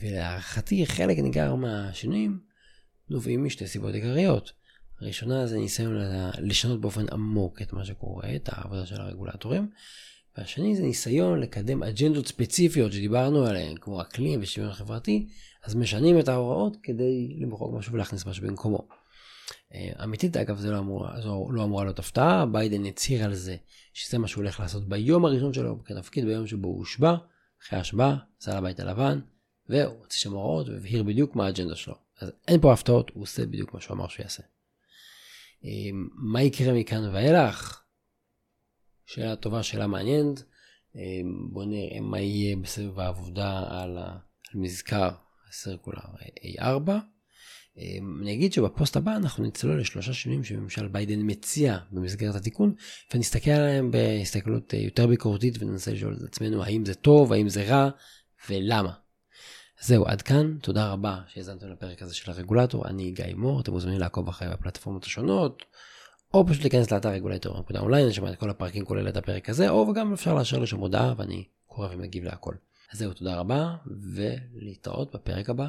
ולהערכתי 0.00 0.86
חלק 0.86 1.18
ניכר 1.18 1.54
מהשינויים 1.54 2.40
נובעים 3.10 3.44
משתי 3.44 3.66
סיבות 3.66 3.94
עיקריות. 3.94 4.52
הראשונה 5.02 5.46
זה 5.46 5.58
ניסיון 5.58 5.96
לשנות 6.38 6.80
באופן 6.80 7.06
עמוק 7.12 7.62
את 7.62 7.72
מה 7.72 7.84
שקורה, 7.84 8.36
את 8.36 8.48
העבודה 8.52 8.86
של 8.86 9.00
הרגולטורים. 9.00 9.68
והשני 10.38 10.76
זה 10.76 10.82
ניסיון 10.82 11.40
לקדם 11.40 11.82
אג'נדות 11.82 12.26
ספציפיות 12.26 12.92
שדיברנו 12.92 13.46
עליהן, 13.46 13.76
כמו 13.80 14.02
אקלים 14.02 14.40
ושוויון 14.42 14.72
חברתי, 14.72 15.26
אז 15.64 15.74
משנים 15.74 16.18
את 16.18 16.28
ההוראות 16.28 16.76
כדי 16.82 17.36
למחוק 17.38 17.74
משהו 17.78 17.92
ולהכניס 17.92 18.26
משהו 18.26 18.46
במקומו. 18.46 18.88
אה, 19.74 20.04
אמיתית 20.04 20.36
אגב 20.36 20.58
זה 20.58 20.70
לא 20.70 20.78
אמור, 20.78 21.20
זו 21.20 21.48
לא 21.50 21.64
אמורה 21.64 21.84
להיות 21.84 21.98
הפתעה, 21.98 22.46
ביידן 22.46 22.86
הצהיר 22.86 23.24
על 23.24 23.34
זה 23.34 23.56
שזה 23.92 24.18
מה 24.18 24.28
שהוא 24.28 24.42
הולך 24.42 24.60
לעשות 24.60 24.88
ביום 24.88 25.24
הראשון 25.24 25.52
שלו 25.52 25.84
כתפקיד, 25.84 26.24
ביום 26.24 26.46
שבו 26.46 26.68
הוא 26.68 26.78
הושבע, 26.78 27.16
אחרי 27.62 27.78
ההשבעה, 27.78 28.16
עשה 28.40 28.56
לבית 28.56 28.80
הלבן, 28.80 29.20
והוא 29.68 29.98
הוציא 29.98 30.20
שם 30.20 30.32
הוראות 30.32 30.68
והבהיר 30.68 31.02
בדיוק 31.02 31.36
מה 31.36 31.46
האג'נדה 31.46 31.76
שלו. 31.76 31.94
אז 32.20 32.32
אין 32.48 32.60
פה 32.60 32.72
הפתעות, 32.72 33.10
הוא 33.14 33.22
עושה 33.22 33.46
בדיוק 33.46 33.74
מה 33.74 33.80
שהוא 33.80 33.96
אמר 33.96 34.08
שהוא 34.08 34.22
יעשה. 34.22 34.42
אמ, 35.64 36.08
מה 36.14 36.42
יקרה 36.42 36.72
מכאן 36.72 37.14
ואילך? 37.14 37.82
שאלה 39.06 39.36
טובה, 39.36 39.62
שאלה 39.62 39.86
מעניינת. 39.86 40.42
אמ, 40.96 41.48
בואו 41.50 41.64
נראה 41.64 42.00
מה 42.00 42.20
יהיה 42.20 42.56
בסבב 42.56 42.98
העבודה 42.98 43.64
על, 43.68 43.98
מזכר 44.54 45.10
הסרקולר 45.48 46.02
A4. 46.58 46.90
אמ, 47.76 48.18
אני 48.22 48.32
אגיד 48.34 48.52
שבפוסט 48.52 48.96
הבא 48.96 49.16
אנחנו 49.16 49.44
נצלול 49.44 49.80
לשלושה 49.80 50.12
שינויים 50.12 50.44
שממשל 50.44 50.88
ביידן 50.88 51.18
מציע 51.22 51.78
במסגרת 51.92 52.34
התיקון 52.34 52.74
ונסתכל 53.14 53.50
עליהם 53.50 53.90
בהסתכלות 53.90 54.72
יותר 54.72 55.06
ביקורתית 55.06 55.54
וננסה 55.58 55.92
לשאול 55.92 56.16
את 56.16 56.22
עצמנו 56.22 56.64
האם 56.64 56.84
זה 56.84 56.94
טוב, 56.94 57.32
האם 57.32 57.48
זה 57.48 57.64
רע 57.64 57.90
ולמה. 58.48 58.92
זהו, 59.84 60.06
עד 60.06 60.22
כאן, 60.22 60.58
תודה 60.62 60.92
רבה 60.92 61.20
שהאזנתם 61.28 61.68
לפרק 61.68 62.02
הזה 62.02 62.14
של 62.14 62.30
הרגולטור, 62.30 62.86
אני 62.86 63.10
גיא 63.10 63.34
מור, 63.34 63.60
אתם 63.60 63.72
מוזמנים 63.72 64.00
לעקוב 64.00 64.28
אחרי 64.28 64.48
בפלטפורמות 64.48 65.04
השונות, 65.04 65.62
או 66.34 66.46
פשוט 66.46 66.62
להיכנס 66.62 66.90
לאתר 66.90 67.08
רגולטור.אונליין, 67.08 68.04
אני 68.04 68.14
שומע 68.14 68.32
את 68.32 68.38
כל 68.38 68.50
הפרקים 68.50 68.84
כולל 68.84 69.08
את 69.08 69.16
הפרק 69.16 69.48
הזה, 69.48 69.68
או 69.68 69.92
גם 69.92 70.12
אפשר 70.12 70.34
לאשר 70.34 70.58
לשם 70.58 70.78
הודעה 70.78 71.14
ואני 71.16 71.44
קורא 71.66 71.88
ומגיב 71.92 72.24
להכל. 72.24 72.54
אז 72.92 72.98
זהו, 72.98 73.12
תודה 73.12 73.36
רבה, 73.36 73.74
ולהתראות 74.14 75.14
בפרק 75.14 75.50
הבא. 75.50 75.68